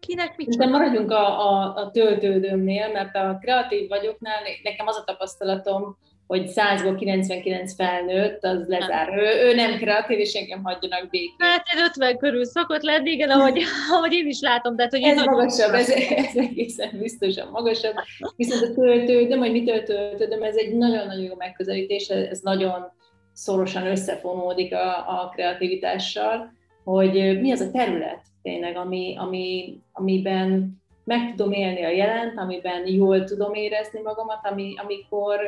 Kinek 0.00 0.36
mit 0.36 0.48
De 0.48 0.66
maradjunk 0.66 1.10
a, 1.10 1.50
a, 1.50 1.74
a 1.74 1.90
töltődömnél, 1.90 2.92
mert 2.92 3.16
a 3.16 3.38
kreatív 3.40 3.88
vagyoknál 3.88 4.42
nekem 4.62 4.86
az 4.86 4.96
a 4.96 5.04
tapasztalatom, 5.04 5.98
hogy 6.30 6.50
100-ból 6.54 6.94
99 6.98 7.74
felnőtt, 7.74 8.44
az 8.44 8.68
lezár. 8.68 9.08
Ő, 9.18 9.48
ő 9.48 9.54
nem 9.54 9.76
kreatív, 9.76 10.18
és 10.18 10.32
engem 10.32 10.62
hagyjanak 10.62 11.10
békén. 11.10 11.34
Hát 11.38 11.64
egy 11.74 11.80
50 11.86 12.18
körül 12.18 12.44
szokott 12.44 12.82
lenni, 12.82 13.10
igen, 13.10 13.30
ahogy, 13.30 13.62
ahogy 13.94 14.12
én 14.12 14.26
is 14.26 14.40
látom. 14.40 14.76
Tehát, 14.76 14.90
hogy 14.90 15.02
ez 15.02 15.24
magasabb, 15.24 15.74
ez, 15.74 15.90
ez 15.90 16.36
egészen 16.36 16.98
biztosan 16.98 17.48
magasabb. 17.50 17.94
Viszont 18.36 18.62
a 18.62 18.72
töltődöm, 18.74 19.38
vagy 19.38 19.52
mi 19.52 19.62
töltődöm, 19.62 20.42
ez 20.42 20.56
egy 20.56 20.76
nagyon-nagyon 20.76 21.24
jó 21.24 21.34
megközelítés, 21.34 22.08
ez 22.08 22.40
nagyon 22.40 22.92
szorosan 23.32 23.86
összefonódik 23.86 24.74
a, 24.74 24.96
a 24.96 25.30
kreativitással, 25.34 26.52
hogy 26.84 27.40
mi 27.40 27.52
az 27.52 27.60
a 27.60 27.70
terület 27.70 28.22
tényleg, 28.42 28.76
ami, 28.76 29.16
ami, 29.18 29.78
amiben 29.92 30.80
meg 31.04 31.34
tudom 31.36 31.52
élni 31.52 31.84
a 31.84 31.88
jelent, 31.88 32.38
amiben 32.38 32.86
jól 32.86 33.24
tudom 33.24 33.54
érezni 33.54 34.00
magamat, 34.00 34.46
ami, 34.46 34.74
amikor 34.76 35.40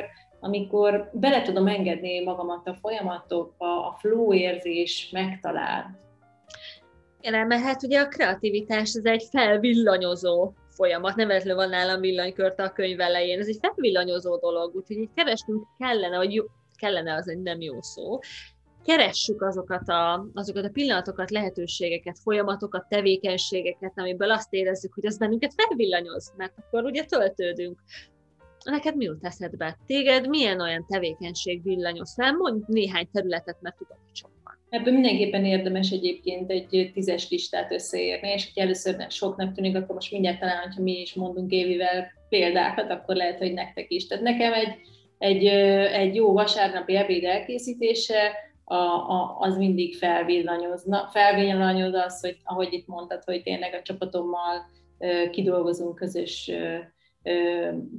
amikor 0.43 1.09
bele 1.13 1.41
tudom 1.41 1.67
engedni 1.67 2.23
magamat 2.23 2.67
a 2.67 2.73
folyamatokba, 2.73 3.87
a 3.87 3.97
flow 3.99 4.33
érzés 4.33 5.09
megtalál. 5.11 5.99
Igen, 7.21 7.47
mert 7.47 7.61
hát 7.61 7.83
ugye 7.83 7.99
a 7.99 8.07
kreativitás 8.07 8.93
ez 8.93 9.05
egy 9.05 9.27
felvillanyozó 9.31 10.51
folyamat, 10.69 11.15
nem 11.15 11.27
véletlenül 11.27 11.61
van 11.61 11.69
nálam 11.69 11.99
villanykörte 11.99 12.63
a 12.63 12.71
könyv 12.71 12.99
elején, 12.99 13.39
ez 13.39 13.47
egy 13.47 13.57
felvillanyozó 13.61 14.37
dolog, 14.37 14.75
úgyhogy 14.75 14.97
így 14.97 15.09
kerestünk 15.15 15.67
kellene, 15.77 16.17
vagy 16.17 16.33
jó, 16.33 16.43
kellene 16.75 17.13
az 17.13 17.29
egy 17.29 17.41
nem 17.41 17.61
jó 17.61 17.81
szó, 17.81 18.19
keressük 18.85 19.41
azokat 19.41 19.89
a, 19.89 20.27
azokat 20.33 20.65
a 20.65 20.69
pillanatokat, 20.69 21.31
lehetőségeket, 21.31 22.19
folyamatokat, 22.19 22.87
tevékenységeket, 22.89 23.93
amiből 23.95 24.31
azt 24.31 24.53
érezzük, 24.53 24.93
hogy 24.93 25.05
az 25.05 25.17
bennünket 25.17 25.53
felvillanyoz, 25.55 26.33
mert 26.37 26.53
akkor 26.57 26.83
ugye 26.83 27.03
töltődünk 27.03 27.79
neked 28.63 28.95
mi 28.95 29.05
jut 29.05 29.25
eszedbe? 29.25 29.77
Téged 29.85 30.27
milyen 30.27 30.61
olyan 30.61 30.85
tevékenység 30.87 31.63
villanyoz 31.63 32.13
fel? 32.13 32.33
Mondj 32.33 32.63
néhány 32.67 33.07
területet, 33.11 33.57
mert 33.61 33.77
tudom, 33.77 33.97
hogy 34.05 34.15
sok 34.15 34.31
van. 34.43 34.57
Ebből 34.69 34.93
mindenképpen 34.93 35.45
érdemes 35.45 35.91
egyébként 35.91 36.51
egy 36.51 36.91
tízes 36.93 37.29
listát 37.29 37.71
összeérni, 37.71 38.29
és 38.29 38.51
ha 38.55 38.61
először 38.61 39.05
soknak 39.09 39.53
tűnik, 39.53 39.75
akkor 39.75 39.95
most 39.95 40.11
mindjárt 40.11 40.39
talán, 40.39 40.71
ha 40.71 40.81
mi 40.81 41.01
is 41.01 41.13
mondunk 41.13 41.51
évivel 41.51 42.11
példákat, 42.29 42.91
akkor 42.91 43.15
lehet, 43.15 43.37
hogy 43.37 43.53
nektek 43.53 43.91
is. 43.91 44.07
Tehát 44.07 44.23
nekem 44.23 44.53
egy, 44.53 44.75
egy, 45.17 45.45
egy 45.93 46.15
jó 46.15 46.33
vasárnapi 46.33 46.95
ebéd 46.95 47.23
elkészítése, 47.23 48.31
a, 48.65 48.75
a, 48.75 49.37
az 49.39 49.57
mindig 49.57 49.95
felvillanyozna. 49.95 51.09
Felvillanyoz 51.11 51.93
az, 51.93 52.19
hogy 52.19 52.37
ahogy 52.43 52.73
itt 52.73 52.87
mondtad, 52.87 53.23
hogy 53.23 53.43
tényleg 53.43 53.73
a 53.73 53.81
csapatommal 53.81 54.65
kidolgozunk 55.31 55.95
közös 55.95 56.51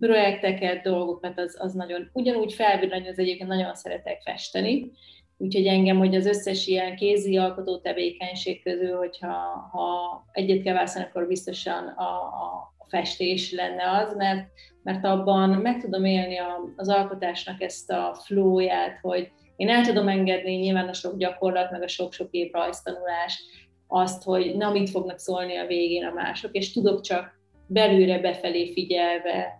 projekteket, 0.01 0.83
dolgokat, 0.83 1.39
az, 1.39 1.57
az 1.59 1.73
nagyon 1.73 2.11
ugyanúgy 2.13 2.53
felvillanyoz, 2.53 3.19
egyébként 3.19 3.49
nagyon 3.49 3.75
szeretek 3.75 4.23
festeni, 4.23 4.93
úgyhogy 5.37 5.67
engem, 5.67 5.99
hogy 5.99 6.15
az 6.15 6.27
összes 6.27 6.67
ilyen 6.67 6.97
kézi 6.97 7.37
alkotó 7.37 7.79
tevékenység 7.79 8.63
közül, 8.63 8.97
hogyha 8.97 9.33
ha 9.73 10.25
egyet 10.33 10.63
kell 10.63 10.75
választani, 10.75 11.05
akkor 11.05 11.27
biztosan 11.27 11.87
a, 11.87 12.13
a, 12.23 12.73
festés 12.89 13.53
lenne 13.53 13.91
az, 13.91 14.15
mert, 14.17 14.49
mert 14.83 15.05
abban 15.05 15.51
meg 15.51 15.81
tudom 15.81 16.05
élni 16.05 16.37
a, 16.37 16.73
az 16.77 16.89
alkotásnak 16.89 17.63
ezt 17.63 17.91
a 17.91 18.19
flowját, 18.25 18.99
hogy 19.03 19.31
én 19.57 19.69
el 19.69 19.87
tudom 19.87 20.09
engedni 20.09 20.55
nyilván 20.55 20.89
a 20.89 20.93
sok 20.93 21.17
gyakorlat, 21.17 21.71
meg 21.71 21.83
a 21.83 21.89
sok-sok 21.89 22.29
év 22.31 22.53
rajztanulás, 22.53 23.43
azt, 23.87 24.23
hogy 24.23 24.57
na, 24.57 24.71
mit 24.71 24.91
fognak 24.91 25.19
szólni 25.19 25.57
a 25.57 25.67
végén 25.67 26.05
a 26.05 26.13
mások, 26.13 26.53
és 26.53 26.73
tudok 26.73 27.01
csak 27.01 27.41
belülre 27.67 28.19
befelé 28.19 28.73
figyelve, 28.73 29.59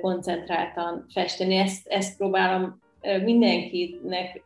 koncentráltan 0.00 1.06
festeni. 1.12 1.56
Ezt, 1.56 1.86
ezt 1.86 2.16
próbálom 2.16 2.80
mindenkinek 3.24 4.42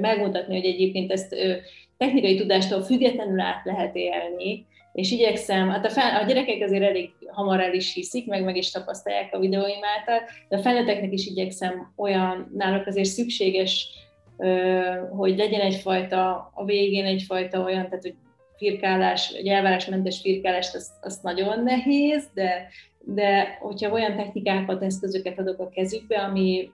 megmutatni, 0.00 0.54
hogy 0.54 0.64
egyébként 0.64 1.12
ezt 1.12 1.36
technikai 1.96 2.36
tudástól 2.36 2.82
függetlenül 2.82 3.40
át 3.40 3.64
lehet 3.64 3.96
élni, 3.96 4.66
és 4.92 5.10
igyekszem, 5.10 5.68
hát 5.68 5.86
a, 5.86 5.90
fel, 5.90 6.22
a 6.22 6.26
gyerekek 6.26 6.62
azért 6.62 6.82
elég 6.82 7.10
hamar 7.26 7.60
el 7.60 7.74
is 7.74 7.94
hiszik, 7.94 8.26
meg 8.26 8.44
meg 8.44 8.56
is 8.56 8.70
tapasztalják 8.70 9.34
a 9.34 9.38
videóim 9.38 9.80
által, 9.96 10.28
de 10.48 10.56
a 10.56 10.60
felnőtteknek 10.60 11.12
is 11.12 11.26
igyekszem 11.26 11.92
olyan, 11.96 12.52
náluk 12.54 12.86
azért 12.86 13.08
szükséges, 13.08 13.88
hogy 15.10 15.36
legyen 15.36 15.60
egyfajta, 15.60 16.50
a 16.54 16.64
végén 16.64 17.04
egyfajta 17.04 17.62
olyan, 17.62 17.84
tehát 17.84 18.02
hogy 18.02 18.14
firkálás, 18.62 19.28
egy 19.28 19.46
elvárásmentes 19.46 20.20
firkálást, 20.20 20.74
azt, 20.74 20.90
azt 21.00 21.22
nagyon 21.22 21.62
nehéz, 21.62 22.28
de, 22.34 22.68
de 23.00 23.58
hogyha 23.60 23.92
olyan 23.92 24.16
technikákat, 24.16 24.82
eszközöket 24.82 25.38
adok 25.38 25.58
a 25.58 25.68
kezükbe, 25.68 26.18
ami 26.18 26.70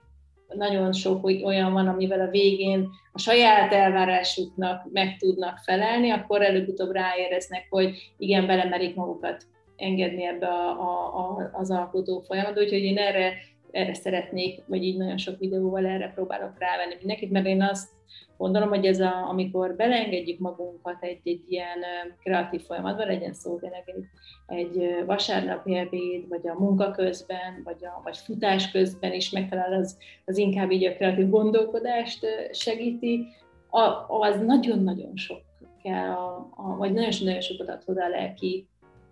nagyon 0.53 0.93
sok 0.93 1.25
olyan 1.25 1.73
van, 1.73 1.87
amivel 1.87 2.19
a 2.19 2.29
végén 2.29 2.87
a 3.11 3.19
saját 3.19 3.73
elvárásuknak 3.73 4.91
meg 4.91 5.17
tudnak 5.17 5.57
felelni, 5.57 6.09
akkor 6.09 6.41
előbb-utóbb 6.41 6.91
ráéreznek, 6.91 7.65
hogy 7.69 8.13
igen, 8.17 8.47
belemerik 8.47 8.95
magukat 8.95 9.43
engedni 9.75 10.25
ebbe 10.25 10.47
a, 10.47 10.69
a, 10.69 11.17
a, 11.17 11.49
az 11.53 11.71
alkotó 11.71 12.19
folyamatba, 12.19 12.61
úgyhogy 12.61 12.83
én 12.83 12.97
erre, 12.97 13.33
erre 13.71 13.93
szeretnék, 13.93 14.63
vagy 14.67 14.83
így 14.83 14.97
nagyon 14.97 15.17
sok 15.17 15.39
videóval 15.39 15.85
erre 15.85 16.11
próbálok 16.15 16.59
rávenni 16.59 16.95
mindenkit, 16.97 17.31
mert 17.31 17.45
én 17.45 17.61
azt 17.61 17.89
Gondolom, 18.39 18.69
hogy 18.69 18.85
ez 18.85 18.99
a, 18.99 19.29
amikor 19.29 19.75
beleengedjük 19.75 20.39
magunkat 20.39 21.03
egy, 21.03 21.19
egy 21.23 21.43
ilyen 21.47 21.79
kreatív 22.23 22.61
folyamatba, 22.61 23.05
legyen 23.05 23.33
szó 23.33 23.57
tényleg 23.57 23.83
egy, 23.85 24.05
egy 24.47 25.05
vasárnapi 25.05 25.75
ebéd, 25.75 26.27
vagy 26.27 26.47
a 26.47 26.59
munka 26.59 26.91
közben, 26.91 27.61
vagy, 27.63 27.85
a, 27.85 28.01
vagy 28.03 28.17
futás 28.17 28.71
közben 28.71 29.13
is 29.13 29.29
megtalál, 29.29 29.73
az, 29.73 29.97
az 30.25 30.37
inkább 30.37 30.71
így 30.71 30.85
a 30.85 30.95
kreatív 30.95 31.29
gondolkodást 31.29 32.25
segíti, 32.51 33.27
a, 33.69 34.05
az 34.07 34.39
nagyon-nagyon 34.45 35.15
sok 35.15 35.41
kell, 35.83 36.09
a, 36.09 36.49
a, 36.55 36.75
vagy 36.77 36.93
nagyon-nagyon 36.93 37.41
sokat 37.41 37.69
ad 37.69 37.83
hozzá 37.83 38.05
a 38.05 38.09
lelki 38.09 38.67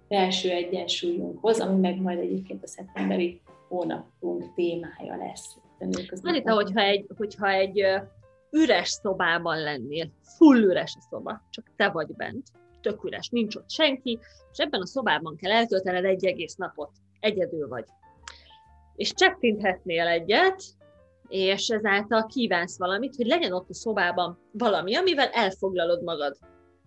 belső 0.07 0.49
egyensúlyunkhoz, 0.49 1.59
ami 1.59 1.79
meg 1.79 2.01
majd 2.01 2.19
egyébként 2.19 2.63
a 2.63 2.67
szeptemberi 2.67 3.41
hónapunk 3.67 4.53
témája 4.55 5.15
lesz. 5.17 5.57
Anita, 6.21 6.53
hogyha 6.53 6.81
egy, 6.81 7.05
hogyha 7.17 7.49
egy 7.49 7.81
üres 8.51 8.89
szobában 8.89 9.61
lennél, 9.61 10.11
full 10.37 10.57
üres 10.57 10.95
a 10.99 11.01
szoba, 11.09 11.41
csak 11.49 11.71
te 11.75 11.89
vagy 11.89 12.15
bent, 12.15 12.47
tök 12.81 13.03
üres, 13.03 13.29
nincs 13.29 13.55
ott 13.55 13.69
senki, 13.69 14.19
és 14.51 14.57
ebben 14.57 14.81
a 14.81 14.85
szobában 14.85 15.35
kell 15.35 15.51
eltöltened 15.51 16.05
egy 16.05 16.25
egész 16.25 16.55
napot, 16.55 16.91
egyedül 17.19 17.67
vagy. 17.67 17.85
És 18.95 19.13
csettinthetnél 19.13 20.07
egyet, 20.07 20.63
és 21.27 21.67
ezáltal 21.67 22.25
kívánsz 22.25 22.77
valamit, 22.77 23.15
hogy 23.15 23.25
legyen 23.25 23.51
ott 23.51 23.69
a 23.69 23.73
szobában 23.73 24.39
valami, 24.51 24.95
amivel 24.95 25.27
elfoglalod 25.27 26.03
magad 26.03 26.37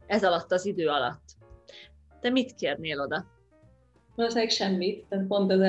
ez 0.07 0.25
alatt 0.25 0.53
az 0.53 0.66
idő 0.66 0.88
alatt. 0.88 1.23
Te 2.20 2.31
mit 2.31 2.55
kérnél 2.55 3.01
oda? 3.01 3.27
Valószínűleg 4.14 4.51
semmit, 4.51 5.07
tehát 5.09 5.27
pont 5.27 5.51
az, 5.51 5.61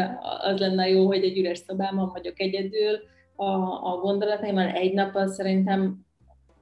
az 0.42 0.60
lenne 0.60 0.90
jó, 0.90 1.06
hogy 1.06 1.24
egy 1.24 1.38
üres 1.38 1.58
szobában 1.58 2.10
vagyok 2.10 2.40
egyedül, 2.40 3.00
a, 3.42 3.92
a 3.94 3.98
gondolataimmal 3.98 4.68
egy 4.68 4.94
nap 4.94 5.16
az 5.16 5.36
szerintem 5.36 6.06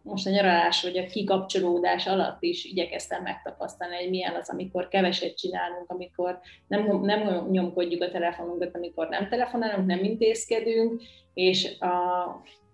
most 0.02 0.28
a 0.28 0.30
nyaralás 0.30 0.84
vagy 0.84 0.98
a 0.98 1.06
kikapcsolódás 1.06 2.08
alatt 2.08 2.44
is 2.44 2.66
igyekeztem 2.66 3.24
megtapasztalni, 3.24 3.96
hogy 3.96 4.10
milyen 4.10 4.36
az, 4.36 4.50
amikor 4.50 4.88
keveset 4.88 5.38
csinálunk, 5.38 5.90
amikor 5.90 6.40
nem, 6.68 7.00
nem 7.02 7.48
nyomkodjuk 7.50 8.02
a 8.02 8.12
telefonunkat, 8.12 8.76
amikor 8.76 9.08
nem 9.08 9.30
telefonálunk, 9.30 9.88
nem 9.88 10.04
intézkedünk, 10.04 11.02
és 11.34 11.80
a, 11.80 12.24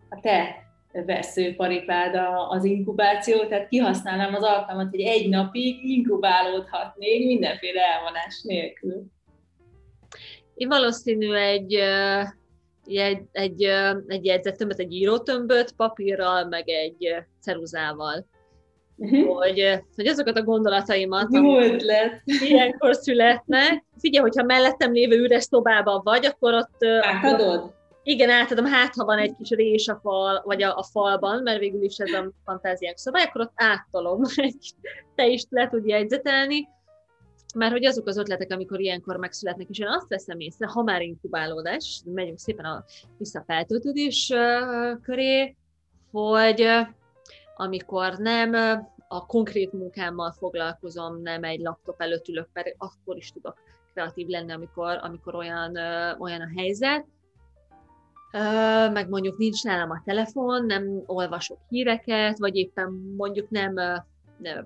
a 0.09 0.19
te 0.21 0.55
veszőparipád 1.05 2.15
az 2.49 2.63
inkubáció, 2.63 3.45
tehát 3.45 3.67
kihasználnám 3.67 4.33
az 4.33 4.43
alkalmat, 4.43 4.89
hogy 4.89 5.01
egy 5.01 5.29
napig 5.29 5.83
inkubálódhatnék 5.83 7.25
mindenféle 7.25 7.81
elvonás 7.81 8.41
nélkül. 8.43 9.03
Én 10.55 10.67
valószínű 10.67 11.33
egy 11.33 11.79
egy, 12.85 13.21
egy, 13.31 13.63
egy 14.07 14.25
jegyzettömböt, 14.25 14.79
egy 14.79 14.93
írótömböt 14.93 15.71
papírral, 15.71 16.45
meg 16.45 16.69
egy 16.69 17.15
ceruzával. 17.41 18.25
Uh-huh. 18.97 19.35
Hogy, 19.35 19.79
hogy 19.95 20.07
azokat 20.07 20.37
a 20.37 20.43
gondolataimat, 20.43 21.27
Jó 21.31 21.59
ötlet. 21.59 22.21
ilyenkor 22.25 22.95
születnek. 22.95 23.85
Figyelj, 23.97 24.23
hogyha 24.23 24.43
mellettem 24.43 24.91
lévő 24.91 25.17
üres 25.17 25.43
szobában 25.43 26.01
vagy, 26.03 26.25
akkor 26.25 26.53
ott... 26.53 26.83
Átadod? 27.01 27.73
Igen, 28.03 28.29
átadom, 28.29 28.65
hát 28.65 28.93
ha 28.95 29.05
van 29.05 29.17
egy 29.17 29.35
kis 29.37 29.49
rés 29.49 29.87
a 29.87 29.99
fal, 30.01 30.41
vagy 30.45 30.63
a, 30.63 30.77
a 30.77 30.83
falban, 30.83 31.43
mert 31.43 31.59
végül 31.59 31.83
is 31.83 31.97
ez 31.97 32.13
a 32.13 32.31
fantáziák 32.45 32.97
szobája, 32.97 33.25
akkor 33.25 33.41
ott 33.41 33.53
áttolom, 33.55 34.21
te 35.15 35.27
is 35.27 35.43
le 35.49 35.67
tudj 35.67 35.89
jegyzetelni, 35.89 36.67
mert 37.55 37.71
hogy 37.71 37.85
azok 37.85 38.07
az 38.07 38.17
ötletek, 38.17 38.51
amikor 38.51 38.79
ilyenkor 38.79 39.17
megszületnek, 39.17 39.69
és 39.69 39.79
én 39.79 39.87
azt 39.87 40.07
veszem 40.07 40.39
észre, 40.39 40.67
ha 40.67 40.83
már 40.83 41.01
inkubálódás, 41.01 42.01
megyünk 42.05 42.39
szépen 42.39 42.65
a 42.65 42.83
visszafeltöltődés 43.17 44.33
köré, 45.01 45.55
hogy 46.11 46.67
amikor 47.55 48.17
nem 48.17 48.53
a 49.07 49.25
konkrét 49.25 49.73
munkámmal 49.73 50.31
foglalkozom, 50.31 51.21
nem 51.21 51.43
egy 51.43 51.59
laptop 51.59 52.01
előtt 52.01 52.27
ülök, 52.27 52.47
mert 52.53 52.75
akkor 52.77 53.17
is 53.17 53.31
tudok 53.31 53.57
kreatív 53.93 54.27
lenni, 54.27 54.51
amikor, 54.51 54.99
amikor 55.01 55.35
olyan, 55.35 55.77
olyan 56.19 56.41
a 56.41 56.51
helyzet, 56.55 57.05
meg 58.91 59.09
mondjuk 59.09 59.37
nincs 59.37 59.63
nálam 59.63 59.91
a 59.91 60.01
telefon, 60.05 60.65
nem 60.65 61.03
olvasok 61.05 61.57
híreket, 61.69 62.37
vagy 62.37 62.55
éppen 62.55 63.13
mondjuk 63.17 63.49
nem 63.49 63.75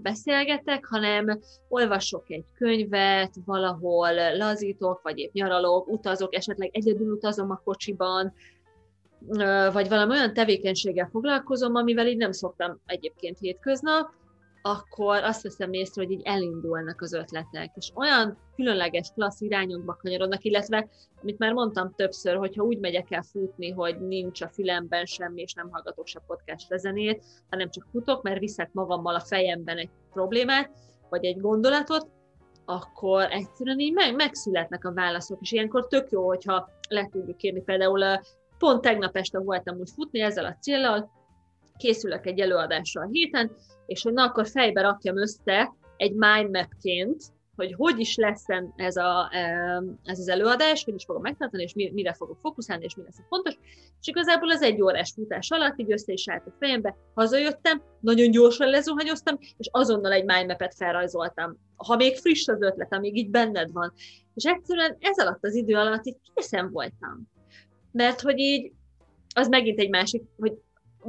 beszélgetek, 0.02 0.86
hanem 0.86 1.40
olvasok 1.68 2.30
egy 2.30 2.46
könyvet, 2.58 3.36
valahol 3.46 4.38
lazítok, 4.38 5.02
vagy 5.02 5.18
épp 5.18 5.34
nyaralok, 5.34 5.88
utazok, 5.88 6.36
esetleg 6.36 6.70
egyedül 6.74 7.12
utazom 7.12 7.52
a 7.52 7.62
kocsiban, 7.64 8.34
vagy 9.72 9.90
valami 9.90 10.12
olyan 10.12 10.34
tevékenységgel 10.34 11.10
foglalkozom, 11.12 11.76
amivel 11.76 12.08
így 12.08 12.18
nem 12.18 12.32
szoktam 12.32 12.80
egyébként 12.86 13.40
hétköznap, 13.40 14.10
akkor 14.62 15.24
azt 15.24 15.42
veszem 15.42 15.74
észre, 15.74 16.04
hogy 16.04 16.12
így 16.12 16.22
elindulnak 16.24 17.02
az 17.02 17.14
ötletek, 17.14 17.72
és 17.76 17.92
olyan 17.96 18.38
különleges, 18.56 19.12
klassz 19.14 19.42
irányokba 19.42 19.98
kanyarodnak, 20.02 20.44
illetve, 20.44 20.88
amit 21.22 21.38
már 21.38 21.54
mondtam 21.54 21.94
többször, 21.96 22.36
hogyha 22.36 22.64
úgy 22.64 22.80
megyek 22.80 23.12
el 23.12 23.22
futni, 23.22 23.72
hogy 23.72 24.00
nincs 24.02 24.42
a 24.42 24.50
fülemben 24.50 25.06
semmi, 25.06 25.42
és 25.42 25.54
nem 25.54 25.70
hallgatok 25.72 26.08
se 26.08 26.20
podcast 26.28 26.78
zenét, 26.78 27.24
hanem 27.50 27.70
csak 27.70 27.88
futok, 27.92 28.22
mert 28.22 28.40
viszek 28.40 28.70
magammal 28.74 29.16
a 29.16 29.20
fejemben 29.20 29.78
egy 29.78 29.90
problémát, 30.14 30.72
vagy 31.10 31.26
egy 31.26 31.40
gondolatot, 31.40 32.08
akkor 32.66 33.28
egyszerűen 33.32 33.80
így 33.80 33.94
meg, 33.94 34.16
megszületnek 34.16 34.86
a 34.86 34.94
válaszok, 34.94 35.42
és 35.42 35.52
ilyenkor 35.52 35.88
tök 35.88 36.10
jó, 36.10 36.28
hogyha 36.28 36.70
le 36.90 37.08
tudjuk 37.12 37.38
kérni. 37.38 37.62
Például 37.62 38.20
pont 38.58 38.82
tegnap 38.82 39.16
este 39.16 39.40
voltam 39.40 39.80
úgy 39.80 39.90
futni 39.96 40.20
ezzel 40.20 40.46
a 40.46 40.58
célral, 40.62 41.10
készülök 41.80 42.26
egy 42.26 42.40
előadásra 42.40 43.02
a 43.02 43.10
héten, 43.12 43.52
és 43.86 44.02
hogy 44.02 44.14
na 44.14 44.24
akkor 44.24 44.48
fejbe 44.48 44.82
rakjam 44.82 45.18
össze 45.18 45.74
egy 45.98 46.14
mindmapként, 46.14 47.24
hogy 47.60 47.74
hogy 47.78 48.00
is 48.00 48.16
lesz 48.16 48.46
ez, 48.76 48.96
a, 48.96 49.30
ez 50.04 50.20
az 50.20 50.28
előadás, 50.28 50.84
hogy 50.84 50.94
is 50.94 51.04
fogom 51.06 51.22
megtartani, 51.22 51.64
és 51.64 51.74
mire 51.74 52.14
fogok 52.14 52.38
fókuszálni, 52.42 52.84
és 52.84 52.96
mi 52.96 53.04
lesz 53.04 53.20
a 53.20 53.26
fontos. 53.28 53.58
És 54.02 54.08
igazából 54.08 54.52
az 54.52 54.62
egy 54.62 54.82
órás 54.82 55.12
futás 55.16 55.50
alatt 55.50 55.80
így 55.80 55.92
össze 55.92 56.14
is 56.14 56.30
állt 56.30 56.48
a 56.48 56.56
fejembe, 56.60 56.96
hazajöttem, 57.14 57.82
nagyon 58.00 58.32
gyorsan 58.32 58.70
lezuhanyoztam, 58.70 59.38
és 59.58 59.68
azonnal 59.72 60.12
egy 60.12 60.26
mindmapet 60.26 60.76
felrajzoltam. 60.76 61.58
Ha 61.76 61.96
még 61.96 62.16
friss 62.16 62.48
az 62.48 62.62
ötlet, 62.62 62.94
amíg 62.94 63.18
így 63.18 63.30
benned 63.30 63.72
van. 63.72 63.94
És 64.36 64.44
egyszerűen 64.44 64.98
ez 65.00 65.20
alatt 65.20 65.46
az 65.46 65.56
idő 65.56 65.76
alatt 65.76 66.06
így 66.06 66.18
készen 66.34 66.72
voltam. 66.72 67.30
Mert 67.92 68.22
hogy 68.22 68.40
így, 68.40 68.72
az 69.36 69.48
megint 69.48 69.80
egy 69.80 69.90
másik, 69.90 70.24
hogy 70.38 70.54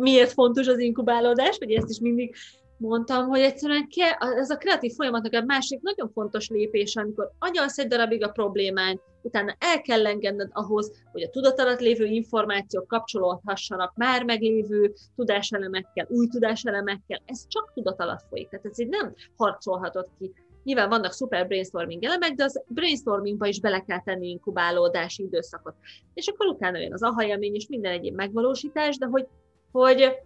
miért 0.00 0.32
fontos 0.32 0.66
az 0.66 0.78
inkubálódás, 0.78 1.58
vagy 1.58 1.72
ezt 1.72 1.90
is 1.90 1.98
mindig 1.98 2.34
mondtam, 2.76 3.28
hogy 3.28 3.40
egyszerűen 3.40 3.88
ke, 3.88 4.16
ez 4.36 4.50
a 4.50 4.56
kreatív 4.56 4.92
folyamatnak 4.92 5.34
egy 5.34 5.44
másik 5.44 5.80
nagyon 5.80 6.10
fontos 6.12 6.48
lépés, 6.48 6.96
amikor 6.96 7.30
agyalsz 7.38 7.78
egy 7.78 7.86
darabig 7.86 8.24
a 8.24 8.28
problémán, 8.28 9.00
utána 9.22 9.56
el 9.58 9.80
kell 9.80 10.06
engedned 10.06 10.48
ahhoz, 10.52 10.92
hogy 11.12 11.22
a 11.22 11.30
tudat 11.30 11.60
alatt 11.60 11.80
lévő 11.80 12.04
információk 12.04 12.86
kapcsolódhassanak 12.86 13.92
már 13.96 14.24
meglévő 14.24 14.92
tudáselemekkel, 15.16 16.06
új 16.08 16.26
tudáselemekkel, 16.26 17.22
ez 17.24 17.46
csak 17.48 17.72
tudat 17.74 18.00
alatt 18.00 18.24
folyik, 18.28 18.48
tehát 18.48 18.66
ez 18.66 18.80
így 18.80 18.88
nem 18.88 19.14
harcolhatod 19.36 20.08
ki. 20.18 20.32
Nyilván 20.64 20.88
vannak 20.88 21.12
szuper 21.12 21.46
brainstorming 21.46 22.04
elemek, 22.04 22.32
de 22.32 22.44
az 22.44 22.62
brainstormingba 22.68 23.46
is 23.46 23.60
bele 23.60 23.80
kell 23.80 24.02
tenni 24.02 24.28
inkubálódási 24.28 25.22
időszakot. 25.22 25.74
És 26.14 26.28
akkor 26.28 26.46
utána 26.46 26.78
jön 26.78 26.92
az 26.92 27.02
aha 27.02 27.24
élmény 27.24 27.54
és 27.54 27.66
minden 27.68 27.92
egyéb 27.92 28.14
megvalósítás, 28.14 28.98
de 28.98 29.06
hogy, 29.06 29.26
hogy 29.72 30.18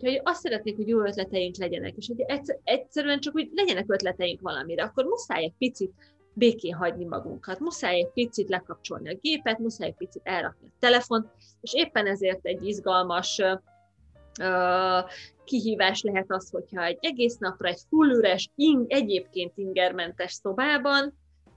hogyha 0.00 0.20
azt 0.24 0.40
szeretnék, 0.40 0.76
hogy 0.76 0.88
jó 0.88 1.00
ötleteink 1.00 1.56
legyenek, 1.56 1.96
és 1.96 2.06
hogy 2.06 2.40
egyszerűen 2.64 3.20
csak 3.20 3.32
hogy 3.32 3.50
legyenek 3.54 3.92
ötleteink 3.92 4.40
valamire, 4.40 4.82
akkor 4.82 5.04
muszáj 5.04 5.44
egy 5.44 5.54
picit 5.58 5.92
békén 6.34 6.74
hagyni 6.74 7.04
magunkat, 7.04 7.58
muszáj 7.58 7.98
egy 7.98 8.10
picit 8.12 8.48
lekapcsolni 8.48 9.08
a 9.08 9.18
gépet, 9.20 9.58
muszáj 9.58 9.88
egy 9.88 9.94
picit 9.94 10.22
elrakni 10.24 10.66
a 10.66 10.76
telefont, 10.78 11.26
és 11.60 11.74
éppen 11.74 12.06
ezért 12.06 12.46
egy 12.46 12.66
izgalmas 12.66 13.42
kihívás 15.44 16.02
lehet 16.02 16.32
az, 16.32 16.50
hogyha 16.50 16.84
egy 16.84 16.98
egész 17.00 17.36
napra 17.36 17.68
egy 17.68 17.80
full 17.88 18.08
üres, 18.08 18.50
ing, 18.54 18.92
egyébként 18.92 19.52
ingermentes 19.56 20.32
szobában 20.32 21.14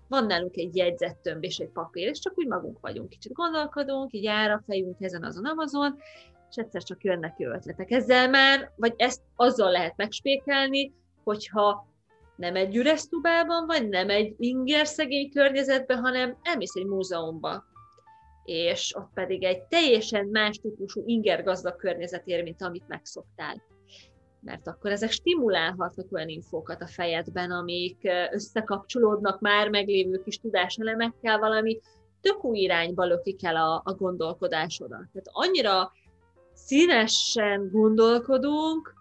van 0.08 0.26
nálunk 0.26 0.58
egy 0.58 0.76
jegyzettömb 0.76 1.44
és 1.44 1.58
egy 1.58 1.70
papír, 1.70 2.08
és 2.08 2.20
csak 2.20 2.38
úgy 2.38 2.48
magunk 2.48 2.80
vagyunk, 2.80 3.10
kicsit 3.10 3.34
gondolkodunk, 3.34 4.14
így 4.14 4.24
jár 4.24 4.52
a 4.52 4.64
fejünk 4.66 5.02
ezen 5.02 5.24
azon 5.24 5.46
amazon, 5.46 5.98
és 6.56 6.63
egyszer 6.63 6.84
csak 6.84 7.04
jönnek 7.04 7.36
jó 7.38 7.52
ötletek. 7.52 7.91
Ezzel 7.91 8.30
már, 8.30 8.72
vagy 8.76 8.94
ezt 8.98 9.22
azzal 9.36 9.72
lehet 9.72 9.94
megspékelni, 9.98 10.94
hogyha 11.24 11.88
nem 12.36 12.56
egy 12.56 12.76
üres 12.76 13.08
tubában 13.08 13.65
vagy, 13.65 13.89
nem 13.89 14.10
egy 14.10 14.36
inger 14.38 14.88
szegény 14.88 15.32
környezetben, 15.32 16.00
hanem 16.00 16.38
elmész 16.41 16.76
egy 16.76 16.86
múzeumba, 16.86 17.63
és 18.44 18.96
ott 18.96 19.10
pedig 19.13 19.44
egy 19.44 19.62
teljesen 19.62 20.26
más 20.26 20.58
típusú 20.58 21.04
inger 21.06 21.44
gazdag 21.44 21.76
környezet 21.76 22.28
ér, 22.28 22.44
mint 22.44 22.62
amit 22.62 22.88
megszoktál. 22.88 23.63
Mert 24.41 24.68
akkor 24.68 24.91
ezek 24.91 25.12
stimulálhatnak 25.12 26.12
olyan 26.12 26.28
infókat 26.28 26.82
a 26.82 26.88
fejedben, 26.88 27.52
amik 27.52 27.98
összekapcsolódnak 28.32 29.39
már 29.39 29.70
meglévő 29.70 30.22
kis 30.24 30.39
tudáselemekkel, 30.39 31.39
valami 31.39 31.80
tök 32.22 32.44
új 32.44 32.58
irányba 32.58 33.06
lökik 33.06 33.46
el 33.46 33.56
a, 33.56 33.82
a 33.86 33.94
gondolkodásodat. 33.94 35.10
Tehát 35.12 35.30
annyira 35.32 35.91
színesen 36.65 37.69
gondolkodunk, 37.71 38.93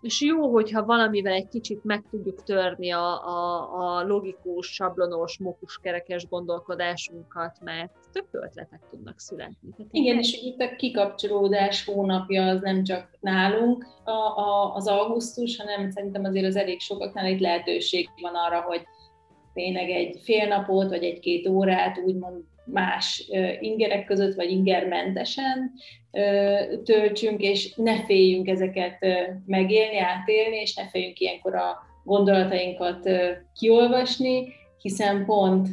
és 0.00 0.20
jó, 0.20 0.52
hogyha 0.52 0.84
valamivel 0.84 1.32
egy 1.32 1.48
kicsit 1.48 1.84
meg 1.84 2.04
tudjuk 2.10 2.42
törni 2.42 2.90
a, 2.90 3.26
a, 3.26 3.70
a 3.78 4.02
logikus, 4.02 4.66
sablonos, 4.66 5.38
mokuskerekes 5.38 6.26
gondolkodásunkat, 6.28 7.58
mert 7.64 7.92
tök 8.12 8.28
ötletek 8.30 8.80
tudnak 8.90 9.20
születni. 9.20 9.70
Tehát 9.76 9.92
Igen, 9.92 10.18
és 10.18 10.42
itt 10.42 10.60
a 10.60 10.76
kikapcsolódás 10.76 11.84
hónapja 11.84 12.46
az 12.46 12.60
nem 12.60 12.84
csak 12.84 13.08
nálunk 13.20 13.86
a, 14.04 14.10
a, 14.40 14.74
az 14.74 14.86
augusztus, 14.86 15.56
hanem 15.56 15.90
szerintem 15.90 16.24
azért 16.24 16.46
az 16.46 16.56
elég 16.56 16.80
sokaknál 16.80 17.30
itt 17.30 17.40
lehetőség 17.40 18.08
van 18.20 18.34
arra, 18.34 18.60
hogy 18.60 18.82
tényleg 19.52 19.90
egy 19.90 20.20
fél 20.22 20.48
napot, 20.48 20.88
vagy 20.88 21.04
egy-két 21.04 21.48
órát 21.48 21.98
úgymond 22.04 22.44
más 22.66 23.30
ingerek 23.60 24.04
között, 24.06 24.34
vagy 24.34 24.50
ingermentesen 24.50 25.72
töltsünk, 26.84 27.40
és 27.40 27.74
ne 27.74 28.04
féljünk 28.04 28.48
ezeket 28.48 29.06
megélni, 29.46 29.98
átélni, 29.98 30.56
és 30.56 30.74
ne 30.74 30.88
féljünk 30.88 31.18
ilyenkor 31.18 31.54
a 31.54 31.76
gondolatainkat 32.04 33.10
kiolvasni, 33.58 34.52
hiszen 34.82 35.24
pont 35.24 35.68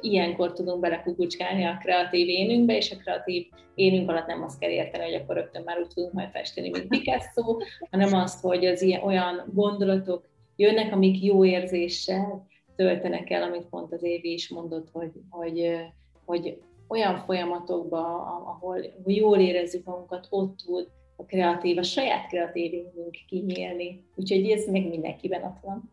ilyenkor 0.00 0.52
tudunk 0.52 0.80
belekukucskálni 0.80 1.64
a 1.64 1.78
kreatív 1.82 2.28
énünkbe, 2.28 2.76
és 2.76 2.90
a 2.90 2.96
kreatív 2.96 3.46
énünk 3.74 4.10
alatt 4.10 4.26
nem 4.26 4.42
azt 4.42 4.58
kell 4.58 4.70
érteni, 4.70 5.04
hogy 5.04 5.14
akkor 5.14 5.34
rögtön 5.34 5.62
már 5.62 5.78
úgy 5.78 5.88
tudunk 5.94 6.12
majd 6.12 6.30
festeni, 6.30 6.70
mint 6.70 6.88
Picasso, 6.88 7.56
hanem 7.90 8.14
azt, 8.14 8.40
hogy 8.40 8.66
az 8.66 8.82
ilyen, 8.82 9.02
olyan 9.02 9.50
gondolatok 9.54 10.28
jönnek, 10.56 10.92
amik 10.92 11.22
jó 11.22 11.44
érzéssel 11.44 12.46
töltenek 12.76 13.30
el, 13.30 13.42
amit 13.42 13.68
pont 13.70 13.92
az 13.92 14.02
Évi 14.02 14.32
is 14.32 14.48
mondott, 14.48 14.88
hogy, 14.92 15.12
hogy, 15.30 15.76
hogy 16.24 16.58
olyan 16.90 17.18
folyamatokba, 17.18 18.00
ahol 18.46 18.84
jól 19.06 19.38
érezzük 19.38 19.84
magunkat, 19.84 20.26
ott 20.30 20.56
tud 20.56 20.88
a 21.16 21.24
kreatív, 21.24 21.78
a 21.78 21.82
saját 21.82 22.28
kreatív 22.28 22.72
énünk 22.72 23.16
kinyílni. 23.28 24.04
Úgyhogy 24.14 24.50
ez 24.50 24.66
meg 24.66 24.88
mindenkiben 24.88 25.42
ott 25.42 25.60
van 25.62 25.90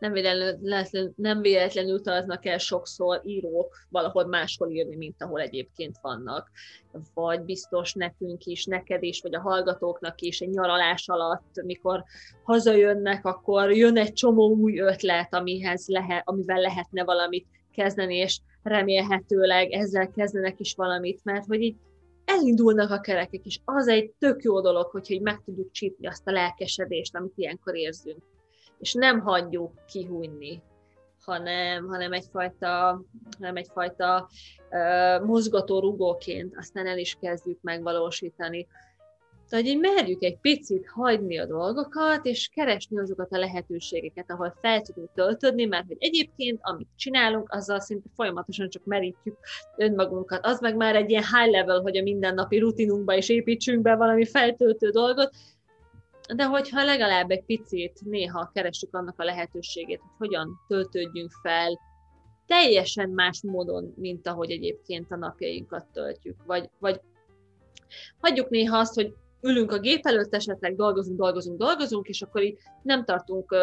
nem 0.00 0.12
véletlenül, 0.12 1.12
nem 1.16 1.40
véletlenül 1.40 1.94
utaznak 1.94 2.46
el 2.46 2.58
sokszor 2.58 3.20
írók 3.24 3.76
valahol 3.88 4.26
máshol 4.26 4.70
írni, 4.70 4.96
mint 4.96 5.22
ahol 5.22 5.40
egyébként 5.40 5.98
vannak. 6.02 6.50
Vagy 7.14 7.40
biztos 7.40 7.94
nekünk 7.94 8.44
is, 8.44 8.64
neked 8.64 9.02
is, 9.02 9.20
vagy 9.20 9.34
a 9.34 9.40
hallgatóknak 9.40 10.20
is 10.20 10.40
egy 10.40 10.48
nyaralás 10.48 11.08
alatt, 11.08 11.62
mikor 11.64 12.04
hazajönnek, 12.42 13.24
akkor 13.24 13.72
jön 13.72 13.96
egy 13.96 14.12
csomó 14.12 14.54
új 14.54 14.78
ötlet, 14.78 15.34
amihez 15.34 15.86
lehet, 15.88 16.28
amivel 16.28 16.60
lehetne 16.60 17.04
valamit 17.04 17.46
kezdeni, 17.72 18.16
és 18.16 18.38
remélhetőleg 18.62 19.70
ezzel 19.70 20.10
kezdenek 20.10 20.60
is 20.60 20.74
valamit, 20.74 21.20
mert 21.24 21.46
hogy 21.46 21.62
így 21.62 21.76
elindulnak 22.24 22.90
a 22.90 23.00
kerekek, 23.00 23.44
és 23.44 23.60
az 23.64 23.88
egy 23.88 24.12
tök 24.18 24.42
jó 24.42 24.60
dolog, 24.60 24.86
hogyha 24.86 25.14
így 25.14 25.22
meg 25.22 25.42
tudjuk 25.44 25.70
csípni 25.70 26.06
azt 26.06 26.26
a 26.26 26.32
lelkesedést, 26.32 27.16
amit 27.16 27.32
ilyenkor 27.36 27.76
érzünk 27.76 28.22
és 28.80 28.92
nem 28.92 29.20
hagyjuk 29.20 29.72
kihújni, 29.86 30.62
hanem, 31.24 31.86
hanem 31.86 32.12
egyfajta, 32.12 33.02
hanem 33.38 33.56
egyfajta 33.56 34.28
uh, 34.70 35.26
mozgató 35.26 35.80
rugóként 35.80 36.56
aztán 36.56 36.86
el 36.86 36.98
is 36.98 37.16
kezdjük 37.20 37.58
megvalósítani. 37.62 38.66
Tehát, 39.50 39.66
hogy 39.66 39.78
merjük 39.78 40.22
egy 40.22 40.38
picit 40.38 40.88
hagyni 40.88 41.38
a 41.38 41.46
dolgokat, 41.46 42.24
és 42.24 42.48
keresni 42.54 42.98
azokat 42.98 43.32
a 43.32 43.38
lehetőségeket, 43.38 44.30
ahol 44.30 44.54
fel 44.60 44.80
tudunk 44.80 45.08
töltödni, 45.14 45.64
mert 45.64 45.86
hogy 45.86 45.96
egyébként, 46.00 46.58
amit 46.62 46.88
csinálunk, 46.96 47.52
azzal 47.52 47.80
szinte 47.80 48.08
folyamatosan 48.14 48.68
csak 48.68 48.84
merítjük 48.84 49.36
önmagunkat. 49.76 50.46
Az 50.46 50.60
meg 50.60 50.76
már 50.76 50.96
egy 50.96 51.10
ilyen 51.10 51.22
high 51.22 51.50
level, 51.50 51.80
hogy 51.80 51.96
a 51.96 52.02
mindennapi 52.02 52.58
rutinunkba 52.58 53.14
is 53.14 53.28
építsünk 53.28 53.82
be 53.82 53.96
valami 53.96 54.24
feltöltő 54.24 54.88
dolgot, 54.90 55.30
de 56.36 56.44
hogyha 56.44 56.84
legalább 56.84 57.30
egy 57.30 57.44
picit 57.44 58.00
néha 58.04 58.50
keressük 58.54 58.94
annak 58.94 59.20
a 59.20 59.24
lehetőségét, 59.24 60.00
hogy 60.00 60.28
hogyan 60.28 60.60
töltődjünk 60.68 61.30
fel 61.42 61.78
teljesen 62.46 63.10
más 63.10 63.42
módon, 63.42 63.94
mint 63.96 64.26
ahogy 64.26 64.50
egyébként 64.50 65.12
a 65.12 65.16
napjainkat 65.16 65.86
töltjük. 65.92 66.36
Vagy, 66.46 66.70
vagy 66.78 67.00
hagyjuk 68.20 68.48
néha 68.48 68.78
azt, 68.78 68.94
hogy 68.94 69.14
ülünk 69.42 69.72
a 69.72 69.78
gép 69.78 70.06
előtt, 70.06 70.34
esetleg 70.34 70.76
dolgozunk, 70.76 71.18
dolgozunk, 71.18 71.58
dolgozunk, 71.58 72.08
és 72.08 72.22
akkor 72.22 72.42
így 72.42 72.58
nem 72.82 73.04
tartunk 73.04 73.54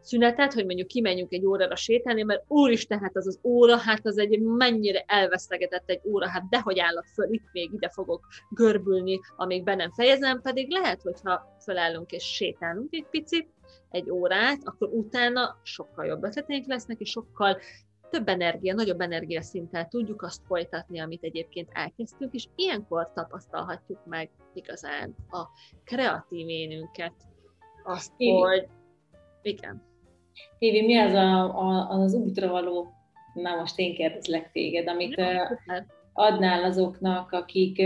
szünetet, 0.00 0.52
hogy 0.52 0.64
mondjuk 0.66 0.88
kimenjünk 0.88 1.32
egy 1.32 1.46
órára 1.46 1.76
sétálni, 1.76 2.22
mert 2.22 2.44
úristen, 2.46 2.98
hát 3.00 3.16
az 3.16 3.26
az 3.26 3.38
óra, 3.42 3.76
hát 3.76 4.06
az 4.06 4.18
egy 4.18 4.40
mennyire 4.40 5.04
elvesztegetett 5.06 5.88
egy 5.88 6.00
óra, 6.04 6.28
hát 6.28 6.48
dehogy 6.48 6.78
állok 6.78 7.04
föl, 7.14 7.32
itt 7.32 7.48
még 7.52 7.72
ide 7.72 7.88
fogok 7.88 8.26
görbülni, 8.50 9.20
amíg 9.36 9.64
be 9.64 9.74
nem 9.74 9.92
fejezem, 9.92 10.40
pedig 10.40 10.70
lehet, 10.70 11.02
hogyha 11.02 11.56
fölállunk 11.62 12.10
és 12.10 12.24
sétálunk 12.24 12.94
egy 12.94 13.06
picit, 13.10 13.48
egy 13.90 14.10
órát, 14.10 14.60
akkor 14.64 14.88
utána 14.88 15.56
sokkal 15.62 16.06
jobb 16.06 16.24
ötleteink 16.24 16.66
lesznek, 16.66 17.00
és 17.00 17.10
sokkal 17.10 17.58
több 18.10 18.28
energia, 18.28 18.74
nagyobb 18.74 19.00
energia 19.00 19.42
szinttel 19.42 19.88
tudjuk 19.88 20.22
azt 20.22 20.42
folytatni, 20.46 21.00
amit 21.00 21.22
egyébként 21.22 21.68
elkezdtünk, 21.72 22.34
és 22.34 22.46
ilyenkor 22.54 23.12
tapasztalhatjuk 23.12 24.06
meg 24.06 24.30
igazán 24.54 25.14
a 25.30 25.46
kreatív 25.84 26.48
énünket. 26.48 27.12
Azt, 27.84 28.12
Igen. 28.16 28.40
hogy 28.40 28.68
igen. 29.42 29.82
Évi, 30.58 30.82
mi 30.86 30.96
az 30.96 31.12
a, 31.12 31.58
a, 31.58 31.88
az 31.88 32.14
útra 32.14 32.50
való, 32.50 32.92
na 33.34 33.54
most 33.54 33.78
én 33.78 33.94
kérdezlek 33.94 34.50
téged, 34.52 34.88
amit 34.88 35.16
ja, 35.16 35.58
adnál 36.12 36.64
azoknak, 36.64 37.32
akik 37.32 37.76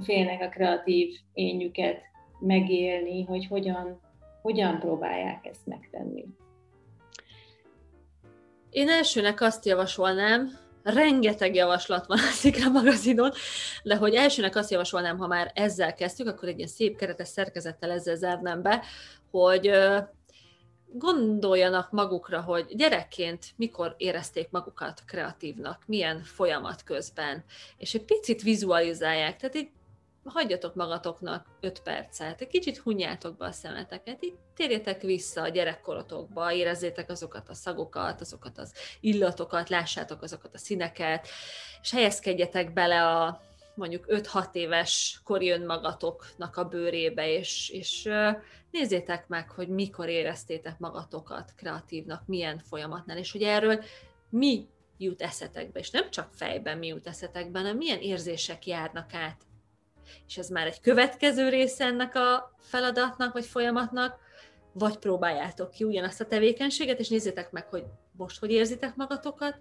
félnek 0.00 0.42
a 0.42 0.48
kreatív 0.48 1.14
énjüket 1.32 2.00
megélni, 2.40 3.24
hogy 3.24 3.46
hogyan, 3.46 4.00
hogyan 4.42 4.78
próbálják 4.78 5.46
ezt 5.46 5.66
megtenni? 5.66 6.24
Én 8.78 8.88
elsőnek 8.88 9.40
azt 9.40 9.66
javasolnám, 9.66 10.58
rengeteg 10.82 11.54
javaslat 11.54 12.06
van 12.06 12.18
a 12.18 12.30
Szikra 12.30 12.70
magazinon, 12.70 13.32
de 13.82 13.96
hogy 13.96 14.14
elsőnek 14.14 14.56
azt 14.56 14.70
javasolnám, 14.70 15.18
ha 15.18 15.26
már 15.26 15.50
ezzel 15.54 15.94
kezdtük, 15.94 16.26
akkor 16.26 16.48
egy 16.48 16.56
ilyen 16.56 16.68
szép 16.68 16.96
keretes 16.96 17.28
szerkezettel 17.28 17.90
ezzel 17.90 18.16
zárnám 18.16 18.62
be, 18.62 18.82
hogy 19.30 19.70
gondoljanak 20.86 21.90
magukra, 21.90 22.40
hogy 22.40 22.66
gyerekként 22.68 23.46
mikor 23.56 23.94
érezték 23.96 24.50
magukat 24.50 25.02
kreatívnak, 25.06 25.82
milyen 25.86 26.22
folyamat 26.22 26.82
közben, 26.82 27.44
és 27.76 27.94
egy 27.94 28.04
picit 28.04 28.42
vizualizálják, 28.42 29.36
tehát 29.36 29.56
így 29.56 29.70
hagyjatok 30.28 30.74
magatoknak 30.74 31.46
5 31.60 31.80
percet, 31.80 32.40
egy 32.40 32.48
kicsit 32.48 32.78
hunyjátok 32.78 33.36
be 33.36 33.44
a 33.44 33.52
szemeteket, 33.52 34.24
így 34.24 34.34
térjetek 34.54 35.00
vissza 35.00 35.42
a 35.42 35.48
gyerekkorotokba, 35.48 36.52
érezzétek 36.52 37.10
azokat 37.10 37.48
a 37.48 37.54
szagokat, 37.54 38.20
azokat 38.20 38.58
az 38.58 38.72
illatokat, 39.00 39.68
lássátok 39.68 40.22
azokat 40.22 40.54
a 40.54 40.58
színeket, 40.58 41.28
és 41.82 41.90
helyezkedjetek 41.90 42.72
bele 42.72 43.06
a 43.06 43.40
mondjuk 43.74 44.04
5-6 44.08 44.54
éves 44.54 45.20
kori 45.24 45.50
önmagatoknak 45.50 46.56
a 46.56 46.64
bőrébe, 46.64 47.28
és, 47.28 47.68
és 47.68 48.10
nézzétek 48.70 49.28
meg, 49.28 49.50
hogy 49.50 49.68
mikor 49.68 50.08
éreztétek 50.08 50.78
magatokat 50.78 51.52
kreatívnak, 51.56 52.26
milyen 52.26 52.58
folyamatnál, 52.58 53.18
és 53.18 53.32
hogy 53.32 53.42
erről 53.42 53.84
mi 54.28 54.66
jut 54.98 55.22
eszetekbe, 55.22 55.78
és 55.78 55.90
nem 55.90 56.10
csak 56.10 56.34
fejben 56.34 56.78
mi 56.78 56.86
jut 56.86 57.06
eszetekbe, 57.06 57.58
hanem 57.58 57.76
milyen 57.76 58.00
érzések 58.00 58.66
járnak 58.66 59.14
át. 59.14 59.46
És 60.26 60.38
ez 60.38 60.48
már 60.48 60.66
egy 60.66 60.80
következő 60.80 61.48
része 61.48 61.84
ennek 61.84 62.14
a 62.14 62.54
feladatnak, 62.58 63.32
vagy 63.32 63.44
folyamatnak, 63.44 64.18
vagy 64.72 64.98
próbáljátok 64.98 65.70
ki 65.70 65.84
ugyanazt 65.84 66.20
a 66.20 66.26
tevékenységet, 66.26 66.98
és 66.98 67.08
nézzétek 67.08 67.50
meg, 67.50 67.66
hogy 67.66 67.84
most 68.12 68.38
hogy 68.38 68.50
érzitek 68.50 68.96
magatokat, 68.96 69.56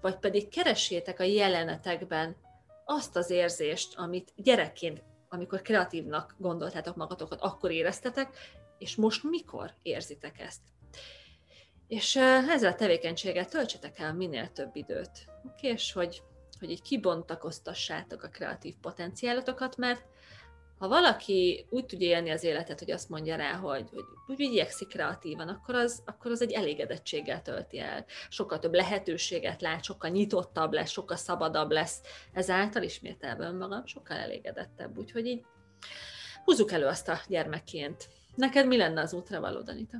vagy 0.00 0.16
pedig 0.16 0.48
keressétek 0.48 1.20
a 1.20 1.24
jelenetekben 1.24 2.36
azt 2.84 3.16
az 3.16 3.30
érzést, 3.30 3.98
amit 3.98 4.32
gyerekként, 4.36 5.02
amikor 5.28 5.62
kreatívnak 5.62 6.34
gondoltátok 6.38 6.96
magatokat, 6.96 7.40
akkor 7.40 7.70
éreztetek, 7.70 8.36
és 8.78 8.96
most 8.96 9.22
mikor 9.22 9.74
érzitek 9.82 10.40
ezt. 10.40 10.60
És 11.88 12.16
ezzel 12.16 12.72
a 12.72 12.74
tevékenységgel 12.74 13.46
töltsetek 13.46 13.98
el 13.98 14.14
minél 14.14 14.52
több 14.52 14.76
időt, 14.76 15.26
és 15.60 15.92
hogy, 15.92 16.22
hogy 16.58 16.70
így 16.70 16.82
kibontakoztassátok 16.82 18.22
a 18.22 18.28
kreatív 18.28 18.74
potenciálotokat, 18.80 19.76
mert 19.76 20.04
ha 20.78 20.88
valaki 20.88 21.66
úgy 21.70 21.86
tudja 21.86 22.08
élni 22.08 22.30
az 22.30 22.44
életet, 22.44 22.78
hogy 22.78 22.90
azt 22.90 23.08
mondja 23.08 23.36
rá, 23.36 23.52
hogy, 23.52 23.88
hogy 23.90 24.04
úgy 24.26 24.40
igyekszik 24.40 24.88
kreatívan, 24.88 25.48
akkor 25.48 25.74
az, 25.74 26.02
akkor 26.06 26.30
az 26.30 26.42
egy 26.42 26.52
elégedettséggel 26.52 27.42
tölti 27.42 27.78
el. 27.78 28.04
Sokkal 28.28 28.58
több 28.58 28.74
lehetőséget 28.74 29.60
lát, 29.60 29.84
sokkal 29.84 30.10
nyitottabb 30.10 30.72
lesz, 30.72 30.90
sokkal 30.90 31.16
szabadabb 31.16 31.70
lesz. 31.70 32.00
Ezáltal 32.32 32.82
ismételve 32.82 33.46
önmagam, 33.46 33.86
sokkal 33.86 34.16
elégedettebb. 34.16 34.98
Úgyhogy 34.98 35.26
így 35.26 35.44
húzzuk 36.44 36.72
elő 36.72 36.86
azt 36.86 37.08
a 37.08 37.20
gyermekként. 37.28 38.08
Neked 38.34 38.66
mi 38.66 38.76
lenne 38.76 39.00
az 39.00 39.12
útra 39.12 39.40
való, 39.40 39.60
Danita? 39.60 39.96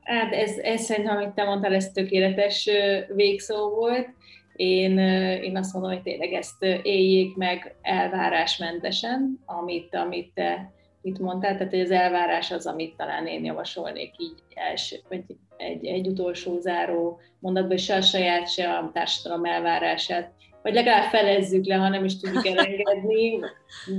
Hát 0.00 0.32
ez, 0.32 0.56
ez 0.56 0.80
szerintem, 0.80 1.16
amit 1.16 1.34
te 1.34 1.44
mondtál, 1.44 1.74
ez 1.74 1.92
tökéletes 1.92 2.68
végszó 3.14 3.68
volt. 3.68 4.08
Én, 4.56 4.98
én 5.42 5.56
azt 5.56 5.72
mondom, 5.72 5.92
hogy 5.92 6.02
tényleg 6.02 6.32
ezt 6.32 6.62
éljék 6.82 7.36
meg 7.36 7.74
elvárásmentesen, 7.82 9.38
amit, 9.46 9.94
amit 9.94 10.30
te 10.34 10.72
itt 11.02 11.18
mondtál, 11.18 11.56
tehát 11.56 11.72
hogy 11.72 11.80
az 11.80 11.90
elvárás 11.90 12.50
az, 12.50 12.66
amit 12.66 12.96
talán 12.96 13.26
én 13.26 13.44
javasolnék 13.44 14.10
így 14.18 14.42
első, 14.54 14.96
vagy 15.08 15.24
egy, 15.56 15.86
egy 15.86 16.06
utolsó 16.06 16.60
záró 16.60 17.20
mondatban, 17.38 17.76
se 17.76 17.94
a 17.94 18.00
saját, 18.00 18.50
se 18.50 18.70
a 18.70 18.90
társadalom 18.92 19.44
elvárását, 19.44 20.32
vagy 20.62 20.74
legalább 20.74 21.10
felezzük 21.10 21.66
le, 21.66 21.74
ha 21.74 21.88
nem 21.88 22.04
is 22.04 22.18
tudjuk 22.18 22.46
elengedni, 22.46 23.38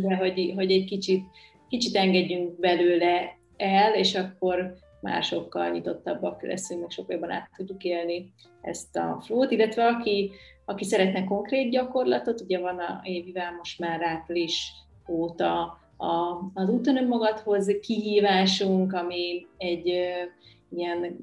de 0.02 0.16
hogy, 0.16 0.54
hogy 0.56 0.72
egy 0.72 0.86
kicsit, 0.86 1.24
kicsit 1.70 1.96
engedjünk 1.96 2.60
belőle 2.60 3.38
el, 3.58 3.94
és 3.94 4.16
akkor 4.16 4.74
már 5.04 5.24
sokkal 5.24 5.70
nyitottabbak 5.70 6.42
leszünk, 6.42 6.82
meg 6.82 6.90
sokkal 6.90 7.16
jobban 7.16 7.32
át 7.32 7.50
tudjuk 7.56 7.84
élni 7.84 8.34
ezt 8.62 8.98
a 8.98 9.22
flót, 9.26 9.52
illetve 9.52 9.86
aki, 9.86 10.32
aki 10.66 10.84
szeretne 10.84 11.24
konkrét 11.24 11.72
gyakorlatot, 11.72 12.42
ugye 12.42 12.60
van 12.60 12.80
a 12.80 13.02
Évivel 13.04 13.56
most 13.58 13.80
már 13.80 14.02
április 14.02 14.72
óta 15.10 15.82
a, 15.98 16.40
az 16.54 16.70
úton 16.70 16.98
önmagadhoz 16.98 17.78
kihívásunk, 17.82 18.94
ami 18.94 19.48
egy 19.58 19.90
ö, 19.90 20.12
ilyen 20.76 21.18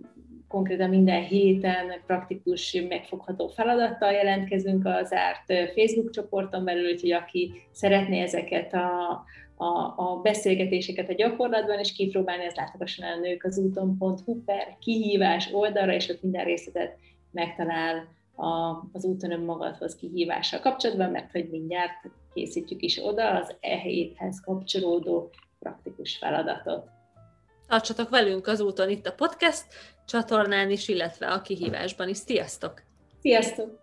konkrétan 0.49 0.89
minden 0.89 1.23
héten 1.23 1.93
praktikus, 2.07 2.85
megfogható 2.89 3.49
feladattal 3.49 4.13
jelentkezünk 4.13 4.87
az 4.87 5.09
zárt 5.09 5.73
Facebook 5.75 6.11
csoporton 6.11 6.65
belül, 6.65 6.91
úgyhogy 6.91 7.13
aki 7.13 7.53
szeretné 7.73 8.21
ezeket 8.21 8.75
a, 8.75 9.25
a, 9.61 9.95
a 9.97 10.21
beszélgetéseket 10.23 11.09
a 11.09 11.15
gyakorlatban, 11.15 11.79
és 11.79 11.93
kipróbálni, 11.93 12.45
ez 12.45 12.55
látogasson 12.55 13.05
el 13.05 13.13
a 13.13 13.21
nők 13.21 13.45
az 13.45 13.59
úton.hu 13.59 14.45
per 14.45 14.77
kihívás 14.81 15.53
oldalra, 15.53 15.93
és 15.93 16.09
ott 16.09 16.23
minden 16.23 16.45
részletet 16.45 16.99
megtalál 17.31 18.09
a, 18.35 18.47
az 18.93 19.05
úton 19.05 19.33
önmagadhoz 19.33 19.97
kihívással 19.97 20.61
kapcsolatban, 20.61 21.11
mert 21.11 21.31
hogy 21.31 21.49
mindjárt 21.51 22.11
készítjük 22.35 22.83
is 22.83 22.99
oda 23.03 23.31
az 23.31 23.55
e 23.61 23.77
héthez 23.77 24.41
kapcsolódó 24.41 25.31
praktikus 25.59 26.17
feladatot. 26.17 26.89
Tartsatok 27.69 28.09
velünk 28.09 28.47
az 28.47 28.61
úton 28.61 28.91
itt 28.91 29.07
a 29.07 29.13
podcast 29.13 29.65
csatornán 30.07 30.71
is, 30.71 30.89
illetve 30.89 31.27
a 31.27 31.43
kihívásban 31.43 32.09
is. 32.09 32.17
Sziasztok! 32.17 32.83
Sziasztok! 33.21 33.80